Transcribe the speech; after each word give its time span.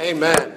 Amen. 0.00 0.54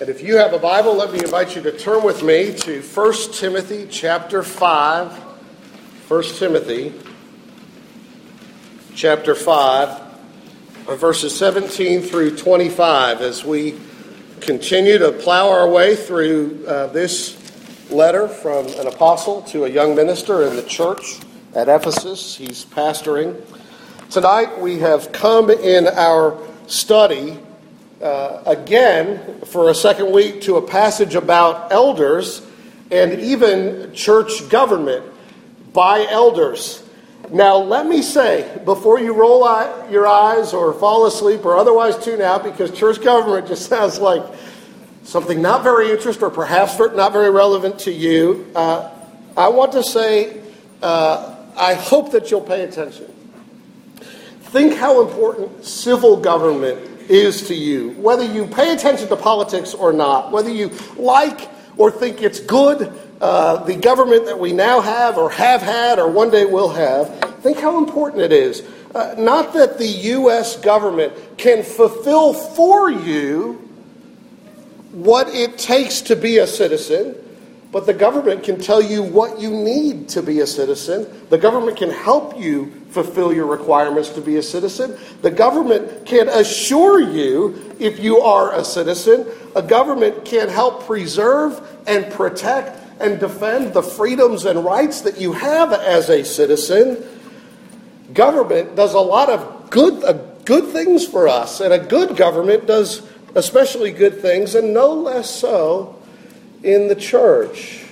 And 0.00 0.08
if 0.08 0.22
you 0.22 0.36
have 0.36 0.52
a 0.52 0.58
Bible, 0.58 0.94
let 0.94 1.10
me 1.10 1.18
invite 1.18 1.56
you 1.56 1.62
to 1.62 1.76
turn 1.76 2.04
with 2.04 2.22
me 2.22 2.54
to 2.58 2.80
1 2.80 3.32
Timothy 3.32 3.88
chapter 3.90 4.44
5. 4.44 5.12
1 6.06 6.22
Timothy 6.36 6.94
chapter 8.94 9.34
5, 9.34 10.00
verses 10.90 11.36
17 11.36 12.02
through 12.02 12.36
25, 12.36 13.20
as 13.20 13.44
we 13.44 13.80
continue 14.40 14.96
to 14.96 15.10
plow 15.10 15.50
our 15.50 15.68
way 15.68 15.96
through 15.96 16.64
uh, 16.68 16.86
this 16.86 17.36
letter 17.90 18.28
from 18.28 18.64
an 18.66 18.86
apostle 18.86 19.42
to 19.42 19.64
a 19.64 19.68
young 19.68 19.96
minister 19.96 20.46
in 20.46 20.54
the 20.54 20.62
church 20.62 21.18
at 21.52 21.68
Ephesus. 21.68 22.36
He's 22.36 22.64
pastoring. 22.64 23.44
Tonight 24.08 24.60
we 24.60 24.78
have 24.78 25.10
come 25.10 25.50
in 25.50 25.88
our 25.88 26.38
study 26.68 27.40
uh, 28.02 28.42
again 28.46 29.40
for 29.46 29.70
a 29.70 29.74
second 29.74 30.12
week 30.12 30.42
to 30.42 30.56
a 30.56 30.62
passage 30.62 31.14
about 31.14 31.72
elders 31.72 32.42
and 32.90 33.20
even 33.20 33.92
church 33.92 34.48
government 34.48 35.04
by 35.72 36.06
elders. 36.08 36.82
Now, 37.30 37.56
let 37.56 37.86
me 37.86 38.00
say, 38.00 38.60
before 38.64 38.98
you 38.98 39.12
roll 39.12 39.46
out 39.46 39.90
your 39.90 40.06
eyes 40.06 40.54
or 40.54 40.72
fall 40.72 41.06
asleep 41.06 41.44
or 41.44 41.56
otherwise 41.56 42.02
tune 42.02 42.22
out, 42.22 42.42
because 42.42 42.70
church 42.70 43.02
government 43.02 43.48
just 43.48 43.66
sounds 43.68 43.98
like 43.98 44.22
something 45.02 45.42
not 45.42 45.62
very 45.62 45.90
interesting 45.90 46.24
or 46.24 46.30
perhaps 46.30 46.78
not 46.78 47.12
very 47.12 47.30
relevant 47.30 47.78
to 47.80 47.92
you, 47.92 48.50
uh, 48.54 48.90
I 49.36 49.48
want 49.48 49.72
to 49.72 49.82
say 49.82 50.40
uh, 50.82 51.36
I 51.56 51.74
hope 51.74 52.12
that 52.12 52.30
you'll 52.30 52.40
pay 52.40 52.64
attention. 52.64 53.06
Think 54.40 54.74
how 54.74 55.06
important 55.06 55.64
civil 55.64 56.16
government 56.16 56.97
is 57.08 57.48
to 57.48 57.54
you. 57.54 57.90
Whether 57.92 58.24
you 58.24 58.46
pay 58.46 58.74
attention 58.74 59.08
to 59.08 59.16
politics 59.16 59.74
or 59.74 59.92
not, 59.92 60.32
whether 60.32 60.50
you 60.50 60.70
like 60.96 61.48
or 61.76 61.90
think 61.90 62.22
it's 62.22 62.40
good, 62.40 62.92
uh, 63.20 63.64
the 63.64 63.76
government 63.76 64.26
that 64.26 64.38
we 64.38 64.52
now 64.52 64.80
have 64.80 65.18
or 65.18 65.30
have 65.30 65.62
had 65.62 65.98
or 65.98 66.10
one 66.10 66.30
day 66.30 66.44
will 66.44 66.68
have, 66.70 67.18
think 67.42 67.58
how 67.58 67.78
important 67.78 68.22
it 68.22 68.32
is. 68.32 68.62
Uh, 68.94 69.14
not 69.18 69.52
that 69.52 69.78
the 69.78 69.86
U.S. 69.86 70.56
government 70.56 71.12
can 71.36 71.62
fulfill 71.62 72.32
for 72.32 72.90
you 72.90 73.68
what 74.92 75.28
it 75.28 75.58
takes 75.58 76.00
to 76.02 76.16
be 76.16 76.38
a 76.38 76.46
citizen, 76.46 77.14
but 77.70 77.84
the 77.84 77.92
government 77.92 78.44
can 78.44 78.58
tell 78.60 78.80
you 78.80 79.02
what 79.02 79.40
you 79.40 79.50
need 79.50 80.08
to 80.10 80.22
be 80.22 80.40
a 80.40 80.46
citizen. 80.46 81.06
The 81.28 81.36
government 81.36 81.76
can 81.76 81.90
help 81.90 82.38
you 82.40 82.72
fulfill 82.90 83.32
your 83.32 83.46
requirements 83.46 84.08
to 84.10 84.22
be 84.22 84.36
a 84.36 84.42
citizen. 84.42 84.96
The 85.20 85.30
government 85.30 86.06
can 86.06 86.28
assure 86.28 87.00
you 87.00 87.74
if 87.78 87.98
you 87.98 88.20
are 88.20 88.54
a 88.54 88.64
citizen. 88.64 89.26
A 89.54 89.62
government 89.62 90.24
can 90.24 90.48
help 90.48 90.86
preserve 90.86 91.60
and 91.86 92.10
protect 92.10 92.78
and 93.00 93.20
defend 93.20 93.74
the 93.74 93.82
freedoms 93.82 94.46
and 94.46 94.64
rights 94.64 95.02
that 95.02 95.20
you 95.20 95.34
have 95.34 95.72
as 95.72 96.08
a 96.08 96.24
citizen. 96.24 97.04
Government 98.14 98.76
does 98.76 98.94
a 98.94 99.00
lot 99.00 99.28
of 99.28 99.68
good, 99.68 100.02
uh, 100.04 100.14
good 100.46 100.72
things 100.72 101.06
for 101.06 101.28
us, 101.28 101.60
and 101.60 101.74
a 101.74 101.78
good 101.78 102.16
government 102.16 102.66
does 102.66 103.02
especially 103.34 103.92
good 103.92 104.22
things, 104.22 104.54
and 104.54 104.72
no 104.72 104.94
less 104.94 105.28
so 105.28 105.97
in 106.62 106.88
the 106.88 106.96
church. 106.96 107.84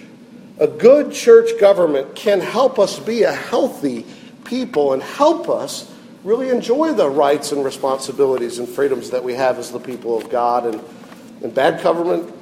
A 0.59 0.67
good 0.67 1.13
church 1.13 1.59
government 1.61 2.15
can 2.15 2.41
help 2.41 2.79
us 2.79 2.99
be 2.99 3.23
a 3.23 3.33
healthy 3.33 4.07
people 4.45 4.93
and 4.93 5.03
help 5.03 5.49
us 5.49 5.93
really 6.25 6.49
enjoy 6.49 6.93
the 6.93 7.09
rights 7.09 7.53
and 7.53 7.65
responsibilities 7.65 8.59
and 8.59 8.69
freedoms 8.69 9.11
that 9.11 9.23
we 9.23 9.35
have 9.35 9.59
as 9.59 9.71
the 9.71 9.79
people 9.79 10.17
of 10.17 10.29
God. 10.31 10.67
And, 10.67 10.83
and 11.43 11.55
bad 11.55 11.83
government 11.83 12.33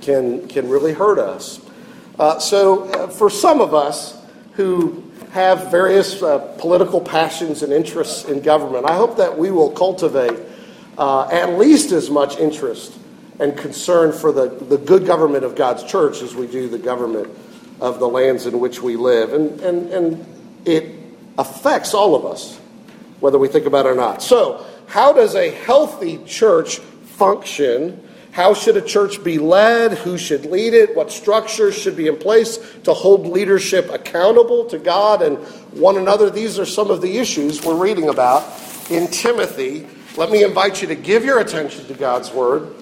can, 0.00 0.46
can 0.48 0.68
really 0.68 0.92
hurt 0.92 1.18
us. 1.18 1.60
Uh, 2.18 2.38
so, 2.38 2.84
uh, 2.90 3.08
for 3.08 3.30
some 3.30 3.60
of 3.60 3.74
us 3.74 4.22
who 4.52 5.02
have 5.32 5.70
various 5.70 6.22
uh, 6.22 6.38
political 6.58 7.00
passions 7.00 7.62
and 7.62 7.72
interests 7.72 8.26
in 8.26 8.42
government, 8.42 8.84
I 8.84 8.94
hope 8.94 9.16
that 9.16 9.38
we 9.38 9.50
will 9.50 9.70
cultivate 9.70 10.38
uh, 10.98 11.28
at 11.28 11.58
least 11.58 11.92
as 11.92 12.10
much 12.10 12.38
interest 12.38 12.92
and 13.40 13.56
concern 13.56 14.12
for 14.12 14.30
the, 14.30 14.48
the 14.48 14.76
good 14.76 15.06
government 15.06 15.44
of 15.44 15.56
God's 15.56 15.82
church 15.82 16.20
as 16.20 16.34
we 16.34 16.46
do 16.46 16.68
the 16.68 16.78
government 16.78 17.34
of 17.80 17.98
the 17.98 18.06
lands 18.06 18.46
in 18.46 18.60
which 18.60 18.82
we 18.82 18.96
live. 18.96 19.32
And, 19.32 19.58
and, 19.60 19.90
and 19.90 20.26
it 20.66 20.94
affects 21.38 21.94
all 21.94 22.14
of 22.14 22.26
us, 22.26 22.58
whether 23.20 23.38
we 23.38 23.48
think 23.48 23.64
about 23.64 23.86
it 23.86 23.90
or 23.90 23.94
not. 23.94 24.22
So, 24.22 24.66
how 24.86 25.12
does 25.14 25.34
a 25.34 25.50
healthy 25.50 26.18
church 26.26 26.78
function? 26.78 28.06
How 28.32 28.52
should 28.52 28.76
a 28.76 28.82
church 28.82 29.24
be 29.24 29.38
led? 29.38 29.92
Who 29.92 30.18
should 30.18 30.44
lead 30.44 30.74
it? 30.74 30.94
What 30.94 31.10
structures 31.10 31.76
should 31.76 31.96
be 31.96 32.08
in 32.08 32.16
place 32.16 32.58
to 32.84 32.92
hold 32.92 33.26
leadership 33.26 33.88
accountable 33.90 34.66
to 34.66 34.78
God 34.78 35.22
and 35.22 35.38
one 35.72 35.96
another? 35.96 36.28
These 36.28 36.58
are 36.58 36.66
some 36.66 36.90
of 36.90 37.00
the 37.00 37.18
issues 37.18 37.64
we're 37.64 37.74
reading 37.74 38.10
about 38.10 38.44
in 38.90 39.08
Timothy. 39.08 39.86
Let 40.16 40.30
me 40.30 40.44
invite 40.44 40.82
you 40.82 40.88
to 40.88 40.94
give 40.94 41.24
your 41.24 41.38
attention 41.38 41.86
to 41.86 41.94
God's 41.94 42.30
word 42.32 42.74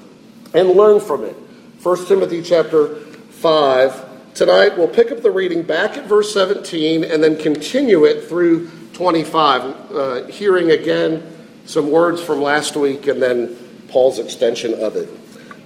and 0.55 0.71
learn 0.71 1.01
from 1.01 1.25
it. 1.25 1.37
1 1.83 2.07
Timothy 2.07 2.43
chapter 2.43 2.97
5 2.97 4.09
Tonight, 4.39 4.79
we'll 4.79 4.87
pick 4.87 5.11
up 5.11 5.21
the 5.21 5.33
reading 5.33 5.65
back 5.65 5.97
at 5.97 6.07
verse 6.07 6.33
17 6.33 7.03
and 7.03 7.21
then 7.21 7.37
continue 7.37 8.05
it 8.05 8.29
through 8.29 8.71
25, 8.93 9.63
uh, 9.91 10.27
hearing 10.27 10.71
again 10.71 11.29
some 11.65 11.91
words 11.91 12.23
from 12.23 12.41
last 12.41 12.77
week 12.77 13.09
and 13.09 13.21
then 13.21 13.57
Paul's 13.89 14.21
extension 14.21 14.75
of 14.75 14.95
it. 14.95 15.09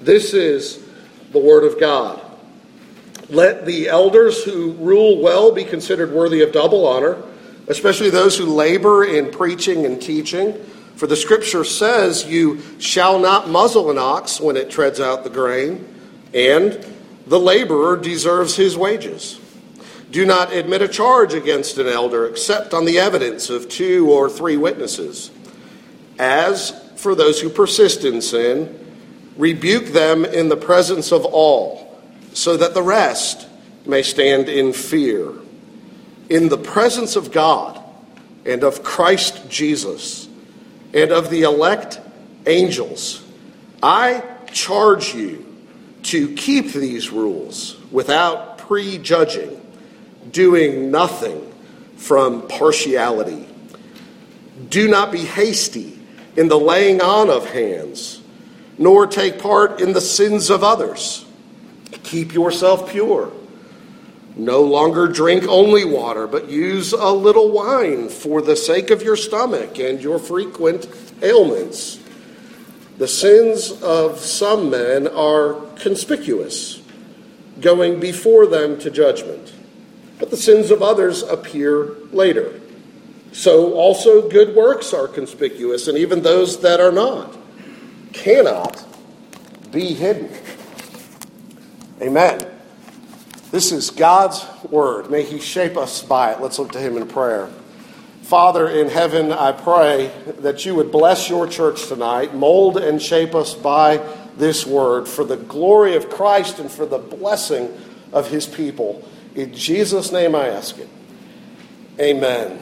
This 0.03 0.33
is 0.33 0.83
the 1.33 1.39
Word 1.39 1.65
of 1.65 1.79
God. 1.79 2.23
Let 3.29 3.67
the 3.67 3.91
elders 3.91 4.43
who 4.43 4.73
rule 4.73 5.21
well 5.21 5.53
be 5.53 5.65
considered 5.65 6.11
worthy 6.11 6.41
of 6.41 6.53
double 6.53 6.87
honor, 6.87 7.23
especially 7.69 8.09
those 8.09 8.39
who 8.39 8.47
labor 8.47 9.05
in 9.05 9.31
preaching 9.31 9.85
and 9.85 10.01
teaching. 10.01 10.59
For 10.97 11.07
the 11.07 11.17
scripture 11.17 11.65
says, 11.65 12.25
You 12.25 12.61
shall 12.79 13.19
not 13.19 13.49
muzzle 13.49 13.91
an 13.91 13.99
ox 13.99 14.41
when 14.41 14.57
it 14.57 14.71
treads 14.71 15.01
out 15.01 15.25
the 15.25 15.31
grain, 15.31 15.87
and 16.33 16.85
the 17.27 17.41
laborer 17.41 17.97
deserves 17.97 18.57
his 18.57 18.77
wages. 18.77 19.41
Do 20.11 20.27
not 20.27 20.53
admit 20.53 20.83
a 20.83 20.89
charge 20.89 21.33
against 21.33 21.79
an 21.79 21.87
elder 21.87 22.27
except 22.27 22.75
on 22.75 22.85
the 22.85 22.99
evidence 22.99 23.49
of 23.49 23.69
two 23.69 24.11
or 24.11 24.29
three 24.29 24.59
witnesses. 24.59 25.31
As 26.19 26.79
for 26.97 27.15
those 27.15 27.41
who 27.41 27.49
persist 27.49 28.05
in 28.05 28.21
sin, 28.21 28.79
rebuke 29.37 29.87
them 29.87 30.25
in 30.25 30.51
the 30.51 30.57
presence 30.57 31.13
of 31.13 31.25
all, 31.25 31.99
so 32.35 32.57
that 32.59 32.75
the 32.75 32.83
rest 32.83 33.49
may 33.87 34.03
stand 34.03 34.49
in 34.49 34.73
fear. 34.73 35.33
In 36.29 36.49
the 36.49 36.59
presence 36.59 37.17
of 37.17 37.33
God 37.33 37.83
and 38.45 38.63
of 38.63 38.83
Christ 38.83 39.49
Jesus 39.49 40.29
and 40.93 41.11
of 41.11 41.31
the 41.31 41.43
elect 41.43 42.01
angels, 42.47 43.25
I 43.83 44.23
charge 44.53 45.15
you 45.15 45.47
to 46.05 46.35
keep 46.35 46.73
these 46.73 47.11
rules 47.11 47.77
without 47.91 48.59
prejudging, 48.59 49.61
doing 50.31 50.91
nothing 50.91 51.53
from 51.97 52.47
partiality. 52.49 53.49
Do 54.69 54.89
not 54.89 55.13
be 55.13 55.25
hasty 55.25 55.99
in 56.37 56.49
the 56.49 56.59
laying 56.59 57.01
on 57.01 57.31
of 57.31 57.51
hands, 57.51 58.21
nor 58.79 59.07
take 59.07 59.39
part 59.39 59.81
in 59.81 59.93
the 59.93 60.01
sins 60.01 60.51
of 60.51 60.65
others. 60.65 61.25
Keep 62.03 62.35
yourself 62.35 62.91
pure. 62.91 63.33
No 64.35 64.63
longer 64.63 65.09
drink 65.09 65.45
only 65.47 65.85
water, 65.85 66.27
but 66.27 66.49
use 66.49 66.93
a 66.93 67.11
little 67.11 67.51
wine 67.51 68.09
for 68.09 68.41
the 68.41 68.57
sake 68.57 68.91
of 68.91 69.03
your 69.03 69.17
stomach 69.17 69.79
and 69.79 70.01
your 70.01 70.19
frequent 70.19 70.87
ailments. 71.23 71.99
The 72.97 73.09
sins 73.09 73.73
of 73.83 74.21
some 74.21 74.71
men 74.71 75.07
are 75.09 75.55
conspicuous, 75.77 76.81
going 77.61 78.01
before 78.01 78.47
them 78.47 78.79
to 78.81 78.91
judgment, 78.91 79.53
but 80.19 80.31
the 80.31 80.37
sins 80.37 80.71
of 80.71 80.83
others 80.83 81.23
appear 81.23 81.97
later. 82.13 82.61
So 83.33 83.75
also 83.75 84.29
good 84.29 84.55
works 84.55 84.95
are 84.95 85.09
conspicuous, 85.09 85.89
and 85.89 85.99
even 85.99 86.23
those 86.23 86.61
that 86.61 86.81
are 86.81 86.93
not 86.93 87.37
cannot 88.13 88.85
be 89.71 89.95
hidden. 89.95 90.31
Amen. 92.01 92.52
This 93.53 93.71
is 93.71 93.91
God's 93.91 94.45
word. 94.65 95.11
May 95.11 95.23
He 95.23 95.39
shape 95.39 95.77
us 95.77 96.03
by 96.03 96.33
it. 96.33 96.41
Let's 96.41 96.59
look 96.59 96.73
to 96.73 96.81
Him 96.81 96.97
in 96.97 97.07
prayer. 97.07 97.49
Father 98.23 98.67
in 98.67 98.89
heaven, 98.89 99.31
I 99.31 99.53
pray 99.53 100.11
that 100.39 100.65
you 100.65 100.75
would 100.75 100.91
bless 100.91 101.29
your 101.29 101.47
church 101.47 101.87
tonight, 101.87 102.35
mold 102.35 102.79
and 102.79 103.01
shape 103.01 103.35
us 103.35 103.55
by 103.55 103.99
this 104.39 104.67
word 104.67 105.07
for 105.07 105.23
the 105.23 105.37
glory 105.37 105.97
of 105.97 106.09
Christ 106.09 106.59
and 106.59 106.71
for 106.71 106.87
the 106.87 106.97
blessing 106.97 107.71
of 108.11 108.31
his 108.31 108.47
people. 108.47 109.07
In 109.35 109.53
Jesus' 109.55 110.13
name 110.13 110.35
I 110.35 110.49
ask 110.49 110.79
it. 110.79 110.89
Amen. 112.01 112.59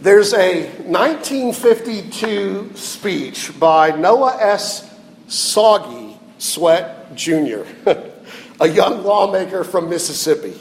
There's 0.00 0.32
a 0.32 0.64
1952 0.86 2.72
speech 2.74 3.52
by 3.60 3.90
Noah 3.90 4.38
S. 4.40 4.88
Soggy 5.28 6.16
Sweat 6.38 7.14
Jr., 7.14 7.64
a 8.62 8.68
young 8.68 9.02
lawmaker 9.02 9.64
from 9.64 9.90
Mississippi, 9.90 10.54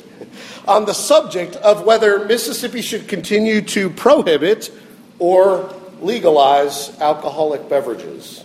on 0.68 0.86
the 0.86 0.94
subject 0.94 1.56
of 1.58 1.86
whether 1.86 2.26
Mississippi 2.26 2.82
should 2.82 3.08
continue 3.08 3.62
to 3.62 3.92
prohibit 3.92 4.72
or 5.20 5.72
legalize 6.02 7.00
alcoholic 7.00 7.70
beverages. 7.70 8.44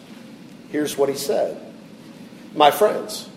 Here's 0.71 0.99
what 0.99 1.09
he 1.09 1.15
said 1.15 1.59
My 2.55 2.71
friends, 2.71 3.31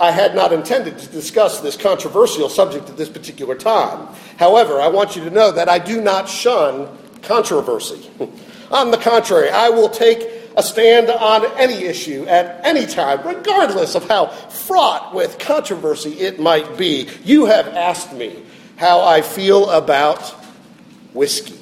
I 0.00 0.10
had 0.10 0.34
not 0.34 0.52
intended 0.52 0.98
to 0.98 1.06
discuss 1.10 1.60
this 1.60 1.76
controversial 1.76 2.48
subject 2.48 2.90
at 2.90 2.96
this 2.96 3.08
particular 3.08 3.54
time. 3.54 4.08
However, 4.38 4.80
I 4.80 4.88
want 4.88 5.14
you 5.14 5.22
to 5.24 5.30
know 5.30 5.52
that 5.52 5.68
I 5.68 5.78
do 5.78 6.00
not 6.00 6.28
shun 6.28 6.88
controversy. 7.22 8.10
on 8.72 8.90
the 8.90 8.98
contrary, 8.98 9.50
I 9.50 9.68
will 9.68 9.90
take 9.90 10.28
a 10.56 10.62
stand 10.62 11.10
on 11.10 11.44
any 11.58 11.84
issue 11.84 12.24
at 12.26 12.64
any 12.64 12.86
time, 12.86 13.26
regardless 13.26 13.94
of 13.94 14.08
how 14.08 14.26
fraught 14.26 15.14
with 15.14 15.38
controversy 15.38 16.12
it 16.12 16.40
might 16.40 16.76
be. 16.76 17.08
You 17.24 17.44
have 17.46 17.68
asked 17.68 18.12
me 18.12 18.42
how 18.76 19.00
I 19.00 19.22
feel 19.22 19.70
about 19.70 20.22
whiskey. 21.12 21.60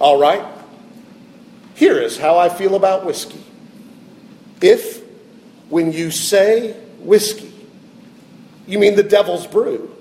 All 0.00 0.18
right? 0.18 0.44
Here 1.74 1.98
is 1.98 2.18
how 2.18 2.38
I 2.38 2.48
feel 2.48 2.74
about 2.74 3.04
whiskey. 3.04 3.42
If, 4.60 5.02
when 5.68 5.92
you 5.92 6.10
say 6.10 6.72
whiskey. 7.04 7.52
You 8.66 8.78
mean 8.78 8.96
the 8.96 9.02
devil's 9.02 9.46
brew, 9.46 9.94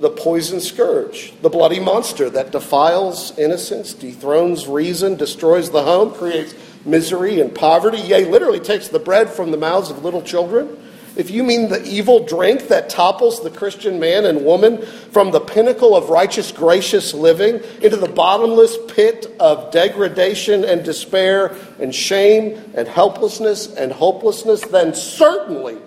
the 0.00 0.10
poison 0.10 0.60
scourge, 0.60 1.32
the 1.42 1.50
bloody 1.50 1.80
monster 1.80 2.30
that 2.30 2.50
defiles 2.50 3.36
innocence, 3.38 3.92
dethrones 3.92 4.66
reason, 4.66 5.16
destroys 5.16 5.70
the 5.70 5.82
home, 5.82 6.12
creates 6.12 6.54
misery 6.86 7.40
and 7.40 7.54
poverty, 7.54 7.98
yea, 7.98 8.24
literally 8.24 8.60
takes 8.60 8.88
the 8.88 8.98
bread 8.98 9.28
from 9.28 9.50
the 9.50 9.56
mouths 9.56 9.90
of 9.90 10.04
little 10.04 10.22
children? 10.22 10.76
if 11.16 11.30
you 11.30 11.42
mean 11.42 11.70
the 11.70 11.82
evil 11.84 12.24
drink 12.24 12.68
that 12.68 12.90
topples 12.90 13.42
the 13.42 13.50
Christian 13.50 13.98
man 13.98 14.26
and 14.26 14.44
woman 14.44 14.84
from 14.84 15.30
the 15.30 15.40
pinnacle 15.40 15.96
of 15.96 16.10
righteous, 16.10 16.52
gracious 16.52 17.14
living 17.14 17.60
into 17.82 17.96
the 17.96 18.08
bottomless 18.08 18.76
pit 18.88 19.34
of 19.40 19.72
degradation 19.72 20.64
and 20.64 20.84
despair 20.84 21.56
and 21.80 21.94
shame 21.94 22.62
and 22.74 22.86
helplessness 22.86 23.74
and 23.74 23.90
hopelessness, 23.92 24.60
then 24.66 24.94
certainly 24.94 25.78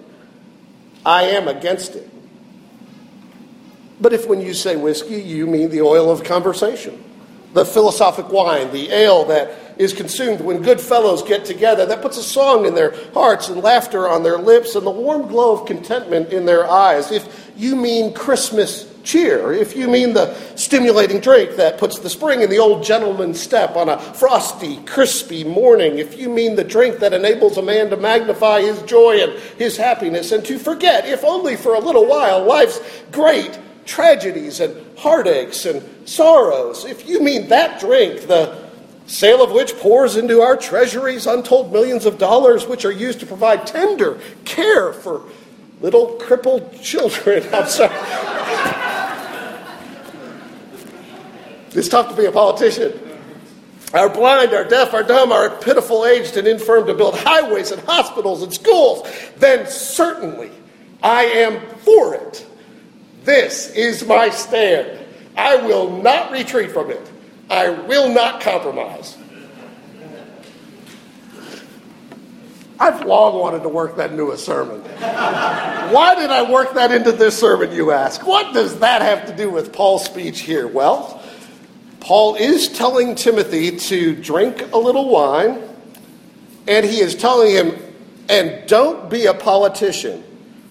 I 1.05 1.23
am 1.23 1.47
against 1.47 1.95
it. 1.95 2.09
But 4.01 4.13
if 4.13 4.27
when 4.27 4.41
you 4.41 4.53
say 4.53 4.77
whiskey, 4.77 5.21
you 5.21 5.45
mean 5.45 5.69
the 5.69 5.81
oil 5.81 6.09
of 6.09 6.23
conversation, 6.23 7.03
the 7.53 7.65
philosophic 7.65 8.29
wine, 8.29 8.71
the 8.71 8.91
ale 8.91 9.25
that 9.25 9.51
is 9.77 9.93
consumed 9.93 10.41
when 10.41 10.61
good 10.61 10.79
fellows 10.79 11.23
get 11.23 11.45
together, 11.45 11.85
that 11.85 12.01
puts 12.01 12.17
a 12.17 12.23
song 12.23 12.65
in 12.65 12.75
their 12.75 12.93
hearts 13.13 13.47
and 13.47 13.63
laughter 13.63 14.09
on 14.09 14.23
their 14.23 14.37
lips 14.37 14.75
and 14.75 14.85
the 14.85 14.91
warm 14.91 15.27
glow 15.27 15.53
of 15.53 15.65
contentment 15.65 16.33
in 16.33 16.45
their 16.45 16.69
eyes, 16.69 17.11
if 17.11 17.51
you 17.55 17.75
mean 17.75 18.13
Christmas 18.13 18.93
cheer, 19.03 19.53
if 19.53 19.75
you 19.75 19.87
mean 19.87 20.13
the 20.13 20.33
stimulating 20.55 21.19
drink 21.19 21.55
that 21.55 21.77
puts 21.77 21.99
the 21.99 22.09
spring 22.09 22.41
in 22.41 22.49
the 22.49 22.59
old 22.59 22.83
gentleman's 22.83 23.39
step 23.39 23.75
on 23.77 23.87
a 23.87 23.97
frosty, 23.97 24.77
crispy 24.83 25.45
morning, 25.45 25.97
if 25.97 26.19
you 26.19 26.29
mean 26.29 26.55
the 26.55 26.63
drink 26.63 26.99
that 26.99 27.13
enables 27.13 27.57
a 27.57 27.61
man 27.61 27.89
to 27.89 27.97
magnify 27.97 28.61
his 28.61 28.81
joy 28.83 29.21
and 29.23 29.31
his 29.57 29.77
happiness 29.77 30.31
and 30.31 30.45
to 30.45 30.59
forget, 30.59 31.05
if 31.05 31.23
only 31.23 31.55
for 31.55 31.75
a 31.75 31.79
little 31.79 32.05
while, 32.05 32.45
life's 32.45 32.81
great 33.11 33.57
tragedies 33.85 34.59
and 34.59 34.97
heartaches 34.97 35.65
and 35.65 35.98
sorrows, 36.09 36.85
if 36.85 37.07
you 37.07 37.21
mean 37.21 37.47
that 37.49 37.79
drink, 37.79 38.27
the 38.27 38.69
sale 39.07 39.43
of 39.43 39.51
which 39.51 39.75
pours 39.77 40.15
into 40.15 40.41
our 40.41 40.57
treasuries 40.57 41.25
untold 41.27 41.71
millions 41.71 42.05
of 42.05 42.17
dollars, 42.17 42.67
which 42.67 42.85
are 42.85 42.91
used 42.91 43.19
to 43.19 43.25
provide 43.25 43.65
tender 43.65 44.19
care 44.45 44.93
for 44.93 45.23
little 45.81 46.15
crippled 46.15 46.81
children. 46.81 47.43
I'm 47.53 47.67
sorry. 47.67 47.93
it's 51.71 51.87
tough 51.87 52.09
to 52.09 52.15
be 52.15 52.25
a 52.25 52.31
politician. 52.31 52.99
Our 53.93 54.09
blind, 54.09 54.53
our 54.53 54.65
deaf, 54.65 54.93
our 54.93 55.01
dumb, 55.01 55.31
our 55.31 55.49
pitiful, 55.49 56.05
aged, 56.05 56.37
and 56.37 56.47
infirm 56.47 56.85
to 56.87 56.93
build 56.93 57.17
highways 57.17 57.71
and 57.71 57.81
hospitals 57.83 58.43
and 58.43 58.53
schools, 58.53 59.09
then 59.37 59.65
certainly 59.65 60.51
I 61.01 61.23
am 61.23 61.59
for 61.77 62.13
it. 62.13 62.45
This 63.23 63.71
is 63.71 64.05
my 64.05 64.29
stand. 64.29 65.07
I 65.35 65.55
will 65.57 66.01
not 66.01 66.31
retreat 66.31 66.71
from 66.71 66.91
it. 66.91 67.11
I 67.49 67.69
will 67.69 68.13
not 68.13 68.41
compromise. 68.41 69.17
I've 72.79 73.05
long 73.05 73.37
wanted 73.37 73.63
to 73.63 73.69
work 73.69 73.97
that 73.97 74.11
into 74.11 74.31
a 74.31 74.37
sermon. 74.37 74.79
Why 74.81 76.15
did 76.15 76.29
I 76.29 76.49
work 76.49 76.73
that 76.75 76.93
into 76.93 77.11
this 77.11 77.37
sermon, 77.37 77.73
you 77.73 77.91
ask? 77.91 78.25
What 78.25 78.53
does 78.53 78.79
that 78.79 79.01
have 79.01 79.25
to 79.25 79.35
do 79.35 79.49
with 79.49 79.73
Paul's 79.73 80.05
speech 80.05 80.39
here? 80.41 80.65
Well, 80.65 81.21
Paul 81.99 82.35
is 82.35 82.69
telling 82.69 83.15
Timothy 83.15 83.75
to 83.75 84.15
drink 84.15 84.71
a 84.71 84.77
little 84.77 85.09
wine, 85.09 85.61
and 86.67 86.85
he 86.85 87.01
is 87.01 87.15
telling 87.15 87.51
him, 87.51 87.77
and 88.29 88.65
don't 88.67 89.09
be 89.09 89.25
a 89.25 89.33
politician 89.33 90.23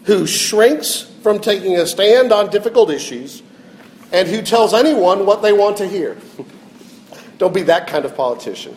who 0.05 0.27
shrinks 0.27 1.03
from 1.23 1.41
taking 1.41 1.77
a 1.77 1.87
stand 1.87 2.33
on 2.33 2.49
difficult 2.49 2.91
issues 2.91 3.43
and 4.13 4.29
who 4.29 4.43
tells 4.43 4.75
anyone 4.75 5.27
what 5.27 5.43
they 5.43 5.53
want 5.53 5.77
to 5.79 5.89
hear. 5.89 6.17
don't 7.39 7.55
be 7.55 7.63
that 7.63 7.87
kind 7.87 8.05
of 8.05 8.17
politician. 8.17 8.77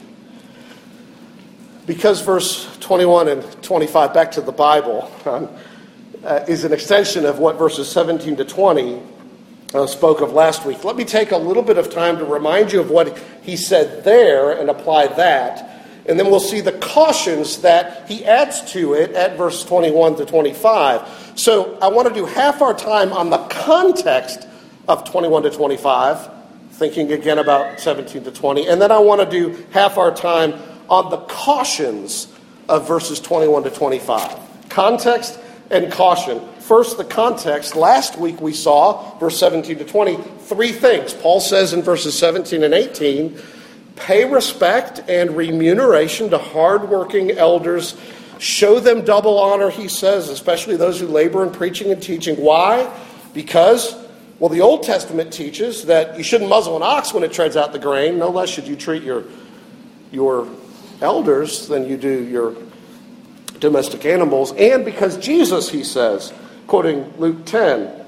Because 1.86 2.22
verse 2.22 2.78
21 2.80 3.28
and 3.28 3.63
25, 3.63 4.13
back 4.13 4.31
to 4.31 4.42
the 4.42 4.51
Bible, 4.51 5.12
uh, 5.25 6.45
is 6.48 6.63
an 6.63 6.72
extension 6.72 7.25
of 7.25 7.39
what 7.39 7.57
verses 7.57 7.92
17 7.92 8.36
to 8.38 8.45
20 8.45 9.01
uh, 9.74 9.88
spoke 9.88 10.22
of 10.22 10.33
last 10.33 10.66
week. 10.66 10.83
Let 10.83 10.95
me 10.95 11.06
take 11.06 11.31
a 11.31 11.38
little 11.38 11.63
bit 11.63 11.78
of 11.78 11.92
time 11.92 12.18
to 12.18 12.25
remind 12.25 12.72
you 12.72 12.80
of 12.80 12.92
what 12.92 13.18
he 13.42 13.57
said 13.57 14.04
there 14.04 14.51
and 14.51 14.69
apply 14.69 15.07
that. 15.07 15.68
And 16.06 16.19
then 16.19 16.30
we'll 16.30 16.39
see 16.39 16.62
the 16.62 16.74
cautions 16.74 17.62
that 17.62 18.07
he 18.10 18.25
adds 18.25 18.72
to 18.74 18.94
it 18.94 19.12
at 19.12 19.38
verse 19.38 19.63
21 19.63 20.18
to 20.18 20.25
25. 20.25 21.33
So 21.36 21.78
I 21.81 21.88
want 21.88 22.07
to 22.07 22.13
do 22.13 22.25
half 22.25 22.62
our 22.62 22.74
time 22.74 23.13
on 23.13 23.30
the 23.30 23.38
context 23.38 24.48
of 24.92 25.10
21 25.10 25.44
to 25.44 25.50
25, 25.50 26.30
thinking 26.72 27.12
again 27.14 27.40
about 27.40 27.80
17 27.80 28.26
to 28.26 28.32
20. 28.32 28.68
And 28.68 28.82
then 28.82 28.92
I 28.92 29.00
want 29.00 29.22
to 29.22 29.30
do 29.30 29.66
half 29.72 29.98
our 29.98 30.14
time 30.14 30.54
on 30.90 31.10
the 31.10 31.18
cautions 31.18 32.28
of 32.68 32.88
verses 32.88 33.20
21 33.22 33.64
to 33.64 33.69
25. 33.69 34.38
Context 34.69 35.40
and 35.69 35.92
caution. 35.92 36.42
First, 36.60 36.98
the 36.98 37.06
context. 37.06 37.76
Last 37.76 38.18
week 38.18 38.42
we 38.42 38.52
saw, 38.52 39.18
verse 39.18 39.40
17 39.40 39.78
to 39.78 39.86
20, 39.86 40.18
three 40.42 40.74
things. 40.74 41.14
Paul 41.14 41.40
says 41.40 41.71
in 41.71 41.81
verses 41.81 42.18
17 42.18 42.64
and 42.64 42.74
18 42.74 43.40
pay 43.95 44.26
respect 44.26 45.02
and 45.07 45.38
remuneration 45.38 46.30
to 46.31 46.38
hardworking 46.38 47.31
elders. 47.31 47.95
Show 48.40 48.80
them 48.80 49.06
double 49.06 49.40
honor, 49.40 49.69
he 49.69 49.88
says, 49.88 50.30
especially 50.30 50.76
those 50.76 51.00
who 51.00 51.07
labor 51.07 51.44
in 51.44 51.52
preaching 51.52 51.92
and 51.92 52.02
teaching. 52.02 52.36
Why? 52.36 52.92
Because, 53.33 53.95
well, 54.42 54.50
the 54.50 54.62
Old 54.62 54.81
Testament 54.81 55.31
teaches 55.31 55.86
that 55.86 56.18
you 56.18 56.24
shouldn't 56.24 56.50
muzzle 56.50 56.76
an 56.76 56.81
ox 56.81 57.14
when 57.14 57.24
it 57.24 57.31
treads 57.31 57.56
out 57.56 57.74
the 57.74 57.80
grain. 57.80 58.18
No 58.18 58.31
less 58.31 58.50
should 58.50 58.68
you 58.68 58.76
treat 58.76 59.04
your, 59.04 59.26
your 60.12 60.48
elders 61.00 61.68
than 61.68 61.88
you 61.88 61.95
do 61.95 62.24
your 62.24 62.56
domestic 63.60 64.04
animals. 64.04 64.52
And 64.54 64.83
because 64.83 65.19
Jesus, 65.19 65.69
he 65.69 65.83
says, 65.83 66.33
quoting 66.66 67.14
Luke 67.19 67.45
10, 67.45 68.04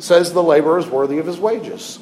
says 0.00 0.34
the 0.34 0.42
laborer 0.42 0.80
is 0.80 0.86
worthy 0.86 1.16
of 1.16 1.24
his 1.24 1.40
wages. 1.40 1.98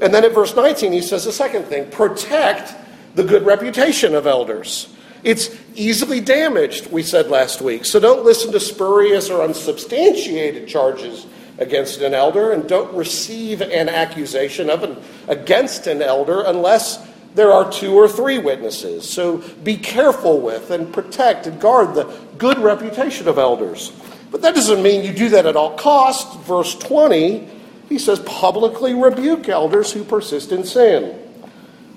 And 0.00 0.14
then 0.14 0.24
in 0.24 0.32
verse 0.32 0.54
19, 0.54 0.92
he 0.92 1.02
says 1.02 1.24
the 1.24 1.32
second 1.32 1.64
thing 1.64 1.90
protect 1.90 2.72
the 3.16 3.24
good 3.24 3.44
reputation 3.44 4.14
of 4.14 4.28
elders. 4.28 4.94
It's 5.24 5.50
easily 5.74 6.20
damaged, 6.20 6.92
we 6.92 7.02
said 7.02 7.30
last 7.30 7.62
week. 7.62 7.84
So 7.84 7.98
don't 7.98 8.24
listen 8.24 8.52
to 8.52 8.60
spurious 8.60 9.28
or 9.28 9.42
unsubstantiated 9.42 10.68
charges 10.68 11.26
against 11.62 12.00
an 12.00 12.12
elder, 12.12 12.52
and 12.52 12.68
don't 12.68 12.94
receive 12.94 13.62
an 13.62 13.88
accusation 13.88 14.68
of 14.68 14.82
an, 14.82 14.96
against 15.28 15.86
an 15.86 16.02
elder 16.02 16.42
unless 16.42 16.98
there 17.34 17.52
are 17.52 17.70
two 17.70 17.94
or 17.94 18.08
three 18.08 18.38
witnesses. 18.38 19.08
So 19.08 19.38
be 19.62 19.76
careful 19.76 20.40
with 20.40 20.70
and 20.70 20.92
protect 20.92 21.46
and 21.46 21.58
guard 21.60 21.94
the 21.94 22.04
good 22.36 22.58
reputation 22.58 23.28
of 23.28 23.38
elders. 23.38 23.92
But 24.30 24.42
that 24.42 24.54
doesn't 24.54 24.82
mean 24.82 25.04
you 25.04 25.12
do 25.12 25.30
that 25.30 25.46
at 25.46 25.56
all 25.56 25.76
costs. 25.76 26.36
Verse 26.46 26.74
20, 26.74 27.48
he 27.88 27.98
says, 27.98 28.20
publicly 28.20 28.94
rebuke 28.94 29.48
elders 29.48 29.92
who 29.92 30.04
persist 30.04 30.52
in 30.52 30.64
sin. 30.64 31.18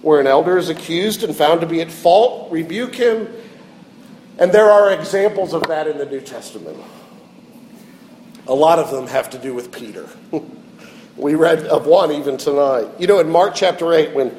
Where 0.01 0.19
an 0.19 0.27
elder 0.27 0.57
is 0.57 0.69
accused 0.69 1.23
and 1.23 1.35
found 1.35 1.61
to 1.61 1.67
be 1.67 1.81
at 1.81 1.91
fault, 1.91 2.51
rebuke 2.51 2.95
him. 2.95 3.27
And 4.37 4.51
there 4.51 4.69
are 4.69 4.91
examples 4.91 5.53
of 5.53 5.63
that 5.63 5.87
in 5.87 5.97
the 5.97 6.05
New 6.05 6.21
Testament. 6.21 6.77
A 8.47 8.53
lot 8.53 8.79
of 8.79 8.91
them 8.91 9.07
have 9.07 9.29
to 9.31 9.37
do 9.37 9.53
with 9.53 9.71
Peter. 9.71 10.07
we 11.17 11.35
read 11.35 11.65
of 11.65 11.87
one 11.87 12.11
even 12.11 12.37
tonight. 12.37 12.87
You 12.99 13.07
know, 13.07 13.19
in 13.19 13.29
Mark 13.29 13.55
chapter 13.55 13.93
8, 13.93 14.13
when 14.13 14.35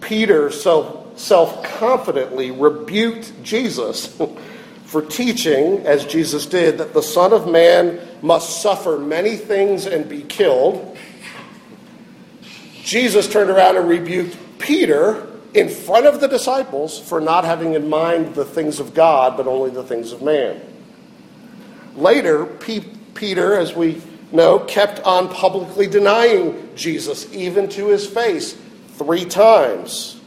Peter 0.00 0.50
so 0.50 1.10
self 1.16 1.62
confidently 1.62 2.50
rebuked 2.50 3.32
Jesus 3.42 4.20
for 4.84 5.02
teaching, 5.02 5.86
as 5.86 6.04
Jesus 6.04 6.46
did, 6.46 6.78
that 6.78 6.92
the 6.92 7.02
Son 7.02 7.32
of 7.32 7.48
Man 7.48 8.00
must 8.22 8.62
suffer 8.62 8.98
many 8.98 9.36
things 9.36 9.86
and 9.86 10.08
be 10.08 10.22
killed, 10.22 10.96
Jesus 12.82 13.28
turned 13.28 13.50
around 13.50 13.76
and 13.76 13.88
rebuked 13.88 14.36
Peter 14.58 15.26
in 15.54 15.68
front 15.68 16.06
of 16.06 16.20
the 16.20 16.28
disciples 16.28 17.00
for 17.00 17.20
not 17.20 17.44
having 17.44 17.74
in 17.74 17.88
mind 17.88 18.34
the 18.34 18.44
things 18.44 18.78
of 18.78 18.94
God, 18.94 19.36
but 19.36 19.46
only 19.46 19.70
the 19.70 19.82
things 19.82 20.12
of 20.12 20.22
man. 20.22 20.60
Later, 21.96 22.44
Peter, 23.16 23.54
as 23.54 23.74
we 23.74 24.00
know, 24.30 24.60
kept 24.60 25.00
on 25.00 25.28
publicly 25.28 25.86
denying 25.86 26.70
Jesus, 26.76 27.32
even 27.32 27.68
to 27.70 27.88
his 27.88 28.06
face, 28.06 28.56
three 28.94 29.24
times. 29.24 30.20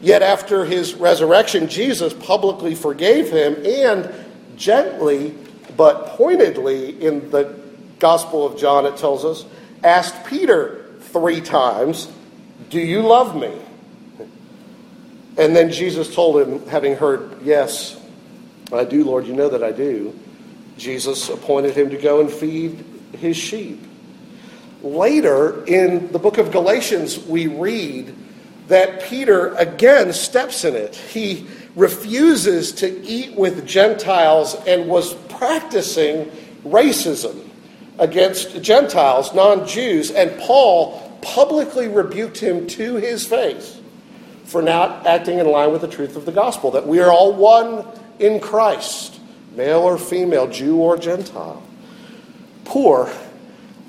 Yet 0.00 0.22
after 0.22 0.64
his 0.64 0.94
resurrection, 0.94 1.68
Jesus 1.68 2.12
publicly 2.12 2.74
forgave 2.74 3.30
him 3.30 3.56
and 3.64 4.12
gently 4.56 5.34
but 5.76 6.08
pointedly 6.08 7.02
in 7.02 7.30
the 7.30 7.58
Gospel 7.98 8.46
of 8.46 8.58
John, 8.58 8.86
it 8.86 8.96
tells 8.96 9.24
us, 9.24 9.44
asked 9.82 10.26
Peter 10.26 10.84
three 11.00 11.40
times, 11.40 12.10
Do 12.70 12.78
you 12.78 13.02
love 13.02 13.34
me? 13.34 13.52
And 15.36 15.56
then 15.56 15.72
Jesus 15.72 16.14
told 16.14 16.46
him, 16.46 16.66
having 16.68 16.96
heard, 16.96 17.42
Yes, 17.42 18.00
I 18.72 18.84
do, 18.84 19.04
Lord, 19.04 19.26
you 19.26 19.34
know 19.34 19.48
that 19.48 19.62
I 19.62 19.72
do. 19.72 20.18
Jesus 20.76 21.28
appointed 21.28 21.76
him 21.76 21.90
to 21.90 21.96
go 21.96 22.20
and 22.20 22.30
feed 22.30 22.84
his 23.12 23.36
sheep. 23.36 23.82
Later 24.82 25.64
in 25.64 26.12
the 26.12 26.18
book 26.18 26.38
of 26.38 26.50
Galatians, 26.50 27.18
we 27.18 27.46
read 27.46 28.14
that 28.68 29.02
Peter 29.02 29.54
again 29.54 30.12
steps 30.12 30.64
in 30.64 30.74
it. 30.74 30.94
He 30.94 31.46
refuses 31.76 32.72
to 32.72 33.04
eat 33.04 33.34
with 33.36 33.66
Gentiles 33.66 34.54
and 34.66 34.88
was 34.88 35.14
practicing 35.14 36.30
racism 36.64 37.48
against 37.98 38.62
Gentiles, 38.62 39.34
non 39.34 39.66
Jews, 39.66 40.10
and 40.10 40.38
Paul 40.40 41.00
publicly 41.22 41.88
rebuked 41.88 42.38
him 42.38 42.66
to 42.66 42.96
his 42.96 43.26
face 43.26 43.80
for 44.44 44.62
not 44.62 45.06
acting 45.06 45.38
in 45.38 45.46
line 45.46 45.72
with 45.72 45.80
the 45.80 45.88
truth 45.88 46.16
of 46.16 46.26
the 46.26 46.32
gospel 46.32 46.70
that 46.72 46.86
we 46.86 47.00
are 47.00 47.10
all 47.10 47.32
one 47.34 47.86
in 48.18 48.40
Christ, 48.40 49.18
male 49.56 49.80
or 49.80 49.98
female, 49.98 50.48
Jew 50.48 50.76
or 50.76 50.96
Gentile. 50.96 51.62
Poor 52.64 53.10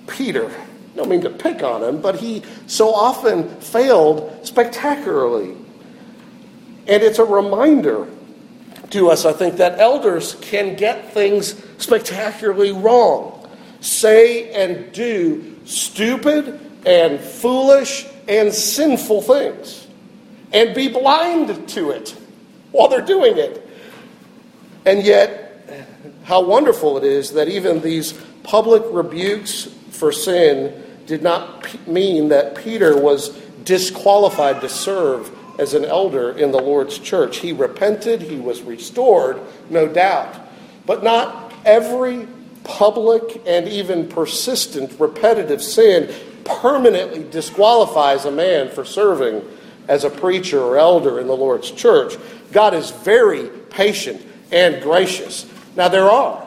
Peter 0.07 0.51
don't 0.95 1.09
mean 1.09 1.21
to 1.21 1.29
pick 1.29 1.61
on 1.61 1.83
him, 1.83 2.01
but 2.01 2.15
he 2.15 2.41
so 2.67 2.93
often 2.93 3.49
failed 3.59 4.45
spectacularly. 4.45 5.51
And 6.87 7.03
it's 7.03 7.19
a 7.19 7.25
reminder 7.25 8.07
to 8.91 9.09
us, 9.09 9.25
I 9.25 9.33
think, 9.33 9.57
that 9.57 9.79
elders 9.79 10.35
can 10.41 10.75
get 10.75 11.11
things 11.11 11.61
spectacularly 11.79 12.71
wrong, 12.71 13.49
say 13.81 14.51
and 14.53 14.91
do 14.93 15.57
stupid 15.65 16.59
and 16.85 17.19
foolish 17.19 18.05
and 18.27 18.53
sinful 18.53 19.23
things, 19.23 19.87
and 20.53 20.73
be 20.73 20.87
blind 20.87 21.67
to 21.69 21.89
it 21.91 22.15
while 22.71 22.87
they're 22.87 23.01
doing 23.01 23.37
it. 23.37 23.67
And 24.85 25.03
yet, 25.03 25.44
how 26.25 26.41
wonderful 26.41 26.97
it 26.97 27.03
is 27.03 27.31
that 27.31 27.47
even 27.47 27.81
these 27.81 28.13
public 28.43 28.83
rebukes 28.87 29.69
for 29.91 30.11
sin 30.11 30.83
did 31.05 31.21
not 31.21 31.87
mean 31.87 32.29
that 32.29 32.55
Peter 32.55 32.99
was 32.99 33.29
disqualified 33.63 34.59
to 34.61 34.69
serve 34.69 35.31
as 35.59 35.73
an 35.73 35.85
elder 35.85 36.31
in 36.31 36.51
the 36.51 36.59
Lord's 36.59 36.99
church. 36.99 37.37
He 37.37 37.53
repented, 37.53 38.21
he 38.21 38.37
was 38.37 38.61
restored, 38.63 39.39
no 39.69 39.87
doubt. 39.87 40.35
But 40.85 41.03
not 41.03 41.53
every 41.63 42.27
public 42.63 43.41
and 43.45 43.67
even 43.67 44.09
persistent 44.09 44.99
repetitive 44.99 45.61
sin 45.61 46.13
permanently 46.43 47.23
disqualifies 47.29 48.25
a 48.25 48.31
man 48.31 48.69
for 48.69 48.83
serving 48.83 49.43
as 49.87 50.03
a 50.03 50.09
preacher 50.09 50.59
or 50.59 50.77
elder 50.77 51.19
in 51.19 51.27
the 51.27 51.35
Lord's 51.35 51.69
church. 51.69 52.15
God 52.51 52.73
is 52.73 52.89
very 52.89 53.49
patient 53.69 54.21
and 54.51 54.81
gracious. 54.81 55.45
Now, 55.75 55.87
there 55.87 56.09
are 56.09 56.45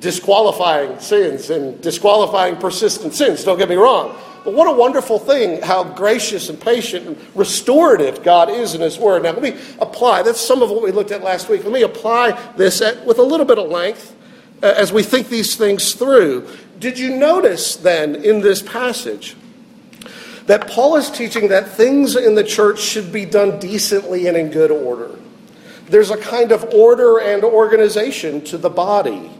disqualifying 0.00 0.98
sins 1.00 1.50
and 1.50 1.80
disqualifying 1.80 2.56
persistent 2.56 3.14
sins, 3.14 3.44
don't 3.44 3.58
get 3.58 3.68
me 3.68 3.76
wrong. 3.76 4.16
But 4.44 4.54
what 4.54 4.68
a 4.68 4.72
wonderful 4.72 5.18
thing 5.18 5.60
how 5.60 5.84
gracious 5.84 6.48
and 6.48 6.60
patient 6.60 7.06
and 7.06 7.18
restorative 7.34 8.22
God 8.22 8.48
is 8.48 8.74
in 8.74 8.80
His 8.80 8.98
Word. 8.98 9.24
Now, 9.24 9.32
let 9.32 9.42
me 9.42 9.56
apply, 9.80 10.22
that's 10.22 10.40
some 10.40 10.62
of 10.62 10.70
what 10.70 10.82
we 10.82 10.92
looked 10.92 11.10
at 11.10 11.22
last 11.22 11.48
week. 11.48 11.64
Let 11.64 11.72
me 11.72 11.82
apply 11.82 12.30
this 12.56 12.80
at, 12.80 13.04
with 13.04 13.18
a 13.18 13.22
little 13.22 13.46
bit 13.46 13.58
of 13.58 13.68
length 13.68 14.14
uh, 14.62 14.74
as 14.76 14.92
we 14.92 15.02
think 15.02 15.28
these 15.28 15.56
things 15.56 15.94
through. 15.94 16.48
Did 16.78 16.98
you 16.98 17.16
notice 17.16 17.76
then 17.76 18.14
in 18.24 18.40
this 18.40 18.62
passage 18.62 19.36
that 20.46 20.68
Paul 20.68 20.96
is 20.96 21.10
teaching 21.10 21.48
that 21.48 21.68
things 21.68 22.16
in 22.16 22.34
the 22.34 22.44
church 22.44 22.78
should 22.78 23.12
be 23.12 23.24
done 23.24 23.58
decently 23.58 24.28
and 24.28 24.36
in 24.36 24.50
good 24.50 24.70
order? 24.70 25.10
There's 25.88 26.10
a 26.10 26.16
kind 26.16 26.52
of 26.52 26.64
order 26.74 27.18
and 27.18 27.44
organization 27.44 28.42
to 28.46 28.58
the 28.58 28.70
body. 28.70 29.30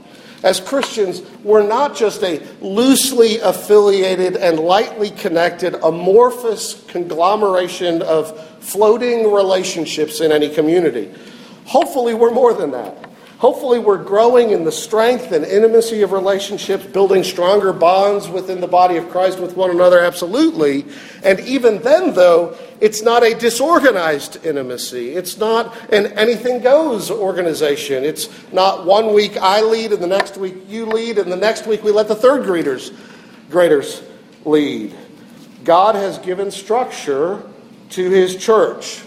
As 0.43 0.61
Christians, 0.61 1.23
we're 1.43 1.67
not 1.67 1.97
just 1.97 2.23
a 2.23 2.41
loosely 2.61 3.39
affiliated 3.39 4.37
and 4.37 4.61
lightly 4.61 5.11
connected, 5.11 5.75
amorphous 5.83 6.85
conglomeration 6.87 8.03
of 8.03 8.39
floating 8.61 9.33
relationships 9.33 10.21
in 10.21 10.31
any 10.31 10.49
community. 10.49 11.13
Hopefully, 11.67 12.15
we're 12.15 12.31
more 12.31 12.55
than 12.55 12.71
that. 12.71 13.08
Hopefully, 13.39 13.79
we're 13.79 14.03
growing 14.03 14.51
in 14.51 14.65
the 14.65 14.73
strength 14.73 15.31
and 15.31 15.45
intimacy 15.45 16.03
of 16.03 16.11
relationships, 16.11 16.85
building 16.87 17.23
stronger 17.23 17.73
bonds 17.73 18.29
within 18.29 18.61
the 18.61 18.67
body 18.67 18.97
of 18.97 19.09
Christ 19.11 19.39
with 19.39 19.57
one 19.57 19.71
another, 19.71 20.01
absolutely. 20.01 20.85
And 21.23 21.39
even 21.41 21.81
then, 21.83 22.15
though, 22.15 22.59
it's 22.81 23.03
not 23.03 23.23
a 23.23 23.35
disorganized 23.35 24.45
intimacy. 24.45 25.11
It's 25.11 25.39
not 25.39 25.77
an 25.93 26.07
anything 26.19 26.63
goes 26.63 27.13
organization. 27.13 28.05
It's 28.05 28.29
not 28.53 28.85
one 28.85 29.15
week 29.15 29.37
I 29.37 29.61
lead 29.63 29.93
and 29.93 30.03
the 30.03 30.09
next 30.09 30.37
week 30.37 30.55
you 30.67 30.87
lead 30.87 31.19
and 31.19 31.31
the 31.31 31.37
next 31.37 31.67
week 31.67 31.85
we 31.85 31.93
let 31.93 32.09
the 32.09 32.17
third 32.17 32.45
graders, 32.45 32.91
graders 33.51 34.03
lead. 34.45 34.97
God 35.63 35.95
has 35.95 36.19
given 36.19 36.51
structure 36.51 37.43
to 37.91 38.11
his 38.11 38.37
church. 38.37 39.03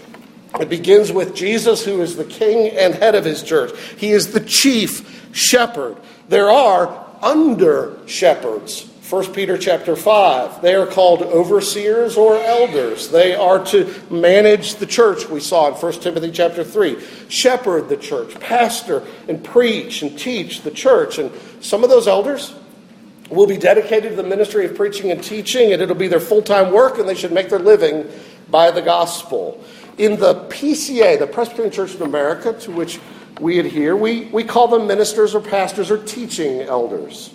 It 0.60 0.68
begins 0.68 1.10
with 1.12 1.34
Jesus, 1.34 1.84
who 1.84 2.02
is 2.02 2.16
the 2.16 2.24
king 2.24 2.76
and 2.76 2.94
head 2.94 3.14
of 3.14 3.24
his 3.24 3.42
church. 3.42 3.76
He 3.96 4.12
is 4.12 4.32
the 4.32 4.40
chief 4.40 5.30
shepherd. 5.32 5.96
There 6.28 6.50
are 6.50 7.06
under 7.22 7.98
shepherds 8.06 8.88
1 9.12 9.34
Peter 9.34 9.58
chapter 9.58 9.94
5. 9.94 10.62
They 10.62 10.74
are 10.74 10.86
called 10.86 11.20
overseers 11.20 12.16
or 12.16 12.34
elders. 12.34 13.10
They 13.10 13.34
are 13.34 13.62
to 13.66 13.94
manage 14.08 14.76
the 14.76 14.86
church, 14.86 15.28
we 15.28 15.38
saw 15.38 15.68
in 15.68 15.74
1 15.74 15.92
Timothy 16.00 16.30
chapter 16.30 16.64
3. 16.64 16.96
Shepherd 17.28 17.90
the 17.90 17.98
church, 17.98 18.40
pastor 18.40 19.06
and 19.28 19.44
preach 19.44 20.00
and 20.00 20.18
teach 20.18 20.62
the 20.62 20.70
church. 20.70 21.18
And 21.18 21.30
some 21.60 21.84
of 21.84 21.90
those 21.90 22.08
elders 22.08 22.54
will 23.28 23.46
be 23.46 23.58
dedicated 23.58 24.12
to 24.12 24.16
the 24.16 24.26
ministry 24.26 24.64
of 24.64 24.74
preaching 24.74 25.10
and 25.10 25.22
teaching, 25.22 25.74
and 25.74 25.82
it'll 25.82 25.94
be 25.94 26.08
their 26.08 26.18
full 26.18 26.40
time 26.40 26.72
work, 26.72 26.96
and 26.96 27.06
they 27.06 27.14
should 27.14 27.32
make 27.32 27.50
their 27.50 27.58
living 27.58 28.10
by 28.48 28.70
the 28.70 28.80
gospel. 28.80 29.62
In 30.02 30.18
the 30.18 30.34
PCA, 30.46 31.16
the 31.16 31.28
Presbyterian 31.28 31.72
Church 31.72 31.94
of 31.94 32.00
America, 32.00 32.52
to 32.62 32.72
which 32.72 32.98
we 33.40 33.60
adhere, 33.60 33.94
we, 33.94 34.24
we 34.32 34.42
call 34.42 34.66
them 34.66 34.88
ministers 34.88 35.32
or 35.32 35.40
pastors 35.40 35.92
or 35.92 36.04
teaching 36.04 36.60
elders. 36.62 37.32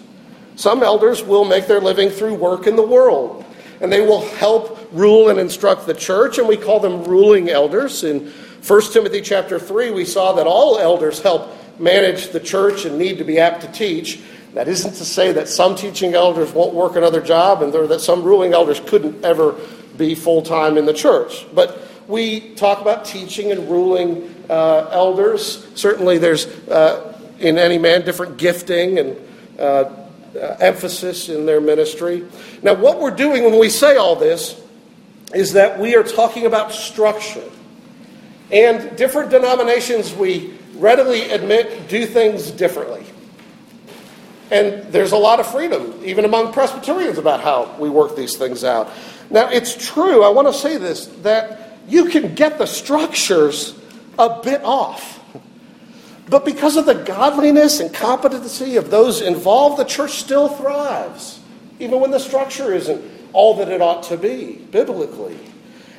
Some 0.57 0.83
elders 0.83 1.23
will 1.23 1.45
make 1.45 1.67
their 1.67 1.79
living 1.79 2.09
through 2.09 2.33
work 2.33 2.67
in 2.67 2.75
the 2.75 2.85
world, 2.85 3.45
and 3.79 3.89
they 3.89 4.01
will 4.01 4.27
help 4.31 4.85
rule 4.91 5.29
and 5.29 5.39
instruct 5.39 5.85
the 5.85 5.93
church, 5.93 6.39
and 6.39 6.45
we 6.45 6.57
call 6.57 6.81
them 6.81 7.05
ruling 7.05 7.49
elders. 7.49 8.03
In 8.03 8.33
1 8.67 8.81
Timothy 8.91 9.21
chapter 9.21 9.59
3, 9.59 9.91
we 9.91 10.03
saw 10.03 10.33
that 10.33 10.45
all 10.45 10.77
elders 10.77 11.21
help 11.21 11.49
manage 11.79 12.31
the 12.31 12.39
church 12.41 12.83
and 12.83 12.97
need 12.97 13.17
to 13.19 13.23
be 13.23 13.39
apt 13.39 13.61
to 13.61 13.71
teach. 13.71 14.19
That 14.55 14.67
isn't 14.67 14.95
to 14.95 15.05
say 15.05 15.31
that 15.31 15.47
some 15.47 15.75
teaching 15.75 16.15
elders 16.15 16.51
won't 16.51 16.73
work 16.73 16.97
another 16.97 17.21
job 17.21 17.61
and 17.61 17.71
that 17.71 18.01
some 18.01 18.23
ruling 18.23 18.53
elders 18.53 18.81
couldn't 18.81 19.23
ever 19.23 19.55
be 19.97 20.15
full 20.15 20.41
time 20.41 20.77
in 20.77 20.85
the 20.85 20.93
church. 20.93 21.45
But 21.53 21.87
we 22.07 22.53
talk 22.55 22.81
about 22.81 23.05
teaching 23.05 23.51
and 23.51 23.69
ruling 23.69 24.33
uh, 24.49 24.89
elders. 24.91 25.67
Certainly, 25.75 26.19
there's 26.19 26.45
uh, 26.67 27.19
in 27.39 27.57
any 27.57 27.77
man 27.77 28.05
different 28.05 28.37
gifting 28.37 28.99
and 28.99 29.17
uh, 29.59 29.61
uh, 29.61 30.57
emphasis 30.59 31.29
in 31.29 31.45
their 31.45 31.61
ministry. 31.61 32.25
Now, 32.61 32.73
what 32.73 32.99
we're 32.99 33.11
doing 33.11 33.43
when 33.43 33.59
we 33.59 33.69
say 33.69 33.97
all 33.97 34.15
this 34.15 34.59
is 35.33 35.53
that 35.53 35.79
we 35.79 35.95
are 35.95 36.03
talking 36.03 36.45
about 36.45 36.71
structure. 36.71 37.43
And 38.51 38.95
different 38.95 39.29
denominations, 39.29 40.13
we 40.13 40.53
readily 40.75 41.29
admit, 41.31 41.89
do 41.89 42.05
things 42.05 42.49
differently. 42.51 43.05
And 44.49 44.83
there's 44.93 45.11
a 45.11 45.17
lot 45.17 45.41
of 45.41 45.47
freedom, 45.47 45.99
even 46.05 46.23
among 46.23 46.53
Presbyterians, 46.53 47.17
about 47.17 47.41
how 47.41 47.75
we 47.77 47.89
work 47.89 48.15
these 48.15 48.37
things 48.37 48.63
out. 48.63 48.89
Now, 49.29 49.49
it's 49.49 49.75
true, 49.75 50.23
I 50.23 50.29
want 50.29 50.47
to 50.47 50.53
say 50.53 50.77
this, 50.77 51.07
that 51.23 51.66
you 51.87 52.09
can 52.09 52.35
get 52.35 52.57
the 52.57 52.65
structures 52.65 53.77
a 54.19 54.41
bit 54.41 54.63
off. 54.63 55.15
But 56.29 56.43
because 56.43 56.75
of 56.75 56.85
the 56.85 56.93
godliness 56.93 57.79
and 57.79 57.93
competency 57.93 58.75
of 58.75 58.91
those 58.91 59.21
involved, 59.21 59.77
the 59.77 59.85
church 59.85 60.11
still 60.11 60.49
thrives, 60.49 61.39
even 61.79 62.01
when 62.01 62.11
the 62.11 62.19
structure 62.19 62.73
isn't 62.73 63.01
all 63.31 63.55
that 63.57 63.69
it 63.69 63.81
ought 63.81 64.03
to 64.03 64.17
be 64.17 64.55
biblically. 64.71 65.37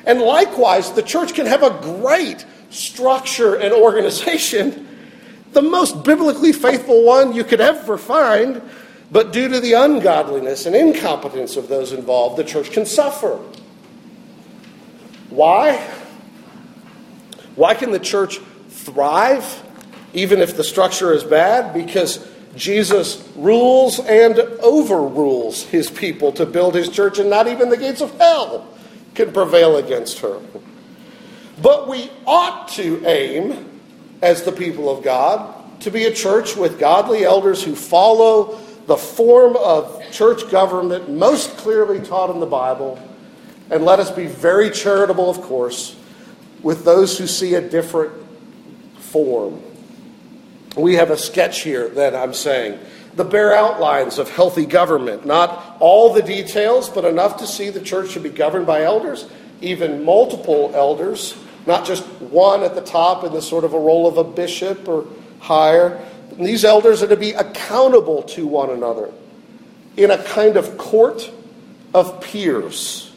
And 0.05 0.21
likewise, 0.21 0.91
the 0.91 1.01
church 1.01 1.33
can 1.33 1.47
have 1.47 1.63
a 1.63 1.71
great 1.81 2.45
structure 2.69 3.55
and 3.55 3.73
organization, 3.73 4.87
the 5.53 5.61
most 5.63 6.03
biblically 6.03 6.53
faithful 6.53 7.03
one 7.03 7.33
you 7.33 7.43
could 7.43 7.61
ever 7.61 7.97
find, 7.97 8.61
but 9.11 9.33
due 9.33 9.47
to 9.49 9.59
the 9.59 9.73
ungodliness 9.73 10.67
and 10.67 10.75
incompetence 10.75 11.57
of 11.57 11.67
those 11.67 11.91
involved, 11.91 12.37
the 12.37 12.43
church 12.43 12.71
can 12.71 12.85
suffer. 12.85 13.39
Why? 15.29 15.77
Why 17.55 17.73
can 17.73 17.91
the 17.91 17.99
church 17.99 18.39
thrive 18.69 19.63
even 20.13 20.39
if 20.39 20.57
the 20.57 20.63
structure 20.63 21.13
is 21.13 21.23
bad? 21.23 21.73
Because 21.73 22.27
Jesus 22.55 23.27
rules 23.35 23.99
and 23.99 24.39
overrules 24.39 25.63
his 25.63 25.89
people 25.89 26.31
to 26.33 26.45
build 26.45 26.75
his 26.75 26.89
church, 26.89 27.19
and 27.19 27.29
not 27.29 27.47
even 27.47 27.69
the 27.69 27.77
gates 27.77 28.01
of 28.01 28.11
hell 28.17 28.67
can 29.13 29.31
prevail 29.31 29.77
against 29.77 30.19
her. 30.19 30.39
But 31.61 31.87
we 31.87 32.09
ought 32.25 32.69
to 32.69 33.05
aim, 33.05 33.81
as 34.21 34.43
the 34.43 34.51
people 34.51 34.89
of 34.89 35.03
God, 35.03 35.81
to 35.81 35.91
be 35.91 36.05
a 36.05 36.13
church 36.13 36.55
with 36.55 36.79
godly 36.79 37.23
elders 37.23 37.63
who 37.63 37.75
follow 37.75 38.59
the 38.87 38.97
form 38.97 39.55
of 39.57 40.03
church 40.11 40.49
government 40.49 41.09
most 41.09 41.55
clearly 41.57 41.99
taught 41.99 42.29
in 42.29 42.39
the 42.39 42.45
Bible. 42.45 42.99
And 43.69 43.85
let 43.85 43.99
us 43.99 44.09
be 44.11 44.25
very 44.25 44.69
charitable, 44.71 45.29
of 45.29 45.41
course, 45.41 45.95
with 46.63 46.83
those 46.85 47.17
who 47.17 47.27
see 47.27 47.55
a 47.55 47.61
different 47.61 48.13
form. 48.97 49.61
We 50.75 50.95
have 50.95 51.11
a 51.11 51.17
sketch 51.17 51.61
here 51.61 51.89
that 51.89 52.15
I'm 52.15 52.33
saying. 52.33 52.79
The 53.15 53.23
bare 53.25 53.53
outlines 53.53 54.17
of 54.17 54.29
healthy 54.29 54.65
government, 54.65 55.25
not 55.25 55.77
all 55.79 56.13
the 56.13 56.21
details, 56.21 56.89
but 56.89 57.05
enough 57.05 57.37
to 57.37 57.47
see 57.47 57.69
the 57.69 57.81
church 57.81 58.11
should 58.11 58.23
be 58.23 58.29
governed 58.29 58.65
by 58.65 58.83
elders, 58.83 59.27
even 59.61 60.05
multiple 60.05 60.71
elders, 60.73 61.35
not 61.65 61.85
just 61.85 62.03
one 62.21 62.63
at 62.63 62.75
the 62.75 62.81
top 62.81 63.23
in 63.23 63.33
the 63.33 63.41
sort 63.41 63.63
of 63.63 63.73
a 63.73 63.79
role 63.79 64.07
of 64.07 64.17
a 64.17 64.23
bishop 64.23 64.87
or 64.87 65.05
higher. 65.39 65.99
And 66.37 66.45
these 66.45 66.63
elders 66.63 67.03
are 67.03 67.07
to 67.07 67.17
be 67.17 67.31
accountable 67.31 68.23
to 68.23 68.47
one 68.47 68.69
another 68.69 69.11
in 69.97 70.11
a 70.11 70.23
kind 70.23 70.55
of 70.55 70.77
court 70.77 71.29
of 71.93 72.21
peers. 72.21 73.08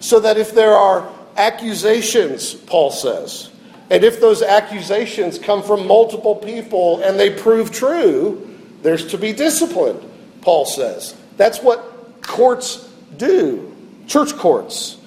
So 0.00 0.20
that 0.20 0.36
if 0.36 0.52
there 0.54 0.72
are 0.72 1.10
accusations, 1.36 2.54
Paul 2.54 2.90
says, 2.90 3.50
and 3.90 4.04
if 4.04 4.20
those 4.20 4.42
accusations 4.42 5.38
come 5.38 5.62
from 5.62 5.86
multiple 5.86 6.36
people 6.36 7.02
and 7.02 7.18
they 7.18 7.30
prove 7.30 7.72
true, 7.72 8.56
there's 8.82 9.06
to 9.08 9.18
be 9.18 9.32
discipline, 9.32 9.98
Paul 10.42 10.66
says. 10.66 11.16
That's 11.36 11.60
what 11.60 12.22
courts 12.22 12.88
do, 13.16 13.74
church 14.06 14.36
courts. 14.36 14.98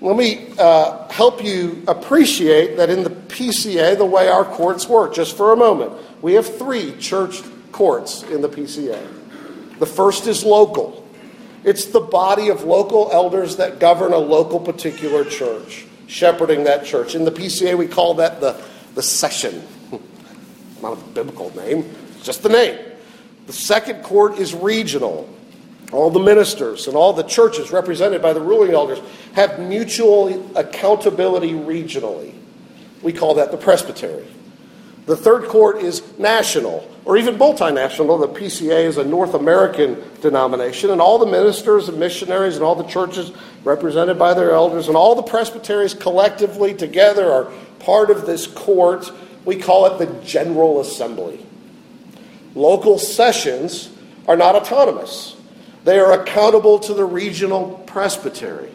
Let 0.00 0.16
me 0.16 0.48
uh, 0.58 1.08
help 1.08 1.42
you 1.42 1.82
appreciate 1.88 2.76
that 2.76 2.90
in 2.90 3.02
the 3.02 3.10
PCA, 3.10 3.96
the 3.96 4.04
way 4.04 4.28
our 4.28 4.44
courts 4.44 4.86
work, 4.88 5.14
just 5.14 5.36
for 5.36 5.52
a 5.52 5.56
moment. 5.56 5.92
We 6.20 6.34
have 6.34 6.58
three 6.58 6.94
church 6.98 7.40
courts 7.72 8.22
in 8.24 8.42
the 8.42 8.48
PCA. 8.48 9.78
The 9.78 9.86
first 9.86 10.26
is 10.26 10.44
local, 10.44 11.05
it's 11.66 11.86
the 11.86 12.00
body 12.00 12.48
of 12.48 12.62
local 12.62 13.10
elders 13.12 13.56
that 13.56 13.80
govern 13.80 14.12
a 14.12 14.18
local 14.18 14.60
particular 14.60 15.24
church 15.24 15.84
shepherding 16.06 16.64
that 16.64 16.86
church. 16.86 17.16
In 17.16 17.24
the 17.24 17.32
PCA, 17.32 17.76
we 17.76 17.88
call 17.88 18.14
that 18.14 18.40
the, 18.40 18.62
the 18.94 19.02
session. 19.02 19.66
Not 20.80 20.92
a 20.92 20.96
biblical 21.12 21.54
name, 21.56 21.92
just 22.22 22.44
the 22.44 22.48
name. 22.48 22.78
The 23.46 23.52
second 23.52 24.04
court 24.04 24.38
is 24.38 24.54
regional. 24.54 25.28
All 25.92 26.10
the 26.10 26.20
ministers 26.20 26.86
and 26.86 26.96
all 26.96 27.12
the 27.12 27.24
churches 27.24 27.72
represented 27.72 28.22
by 28.22 28.32
the 28.32 28.40
ruling 28.40 28.72
elders 28.72 29.00
have 29.34 29.58
mutual 29.58 30.56
accountability 30.56 31.52
regionally. 31.52 32.32
We 33.02 33.12
call 33.12 33.34
that 33.34 33.50
the 33.50 33.56
presbytery. 33.56 34.26
The 35.06 35.16
third 35.16 35.48
court 35.48 35.78
is 35.78 36.02
national 36.18 36.88
or 37.04 37.16
even 37.16 37.36
multinational. 37.36 38.20
The 38.20 38.40
PCA 38.40 38.84
is 38.84 38.98
a 38.98 39.04
North 39.04 39.34
American 39.34 40.02
denomination, 40.20 40.90
and 40.90 41.00
all 41.00 41.18
the 41.18 41.26
ministers 41.26 41.88
and 41.88 41.98
missionaries 41.98 42.56
and 42.56 42.64
all 42.64 42.74
the 42.74 42.84
churches 42.84 43.30
represented 43.62 44.18
by 44.18 44.34
their 44.34 44.50
elders 44.50 44.88
and 44.88 44.96
all 44.96 45.14
the 45.14 45.22
presbyteries 45.22 45.94
collectively 45.94 46.74
together 46.74 47.32
are 47.32 47.52
part 47.78 48.10
of 48.10 48.26
this 48.26 48.48
court. 48.48 49.10
We 49.44 49.56
call 49.56 49.86
it 49.86 49.98
the 49.98 50.12
General 50.24 50.80
Assembly. 50.80 51.46
Local 52.56 52.98
sessions 52.98 53.90
are 54.26 54.36
not 54.36 54.56
autonomous, 54.56 55.36
they 55.84 56.00
are 56.00 56.20
accountable 56.20 56.80
to 56.80 56.94
the 56.94 57.04
regional 57.04 57.80
presbytery. 57.86 58.72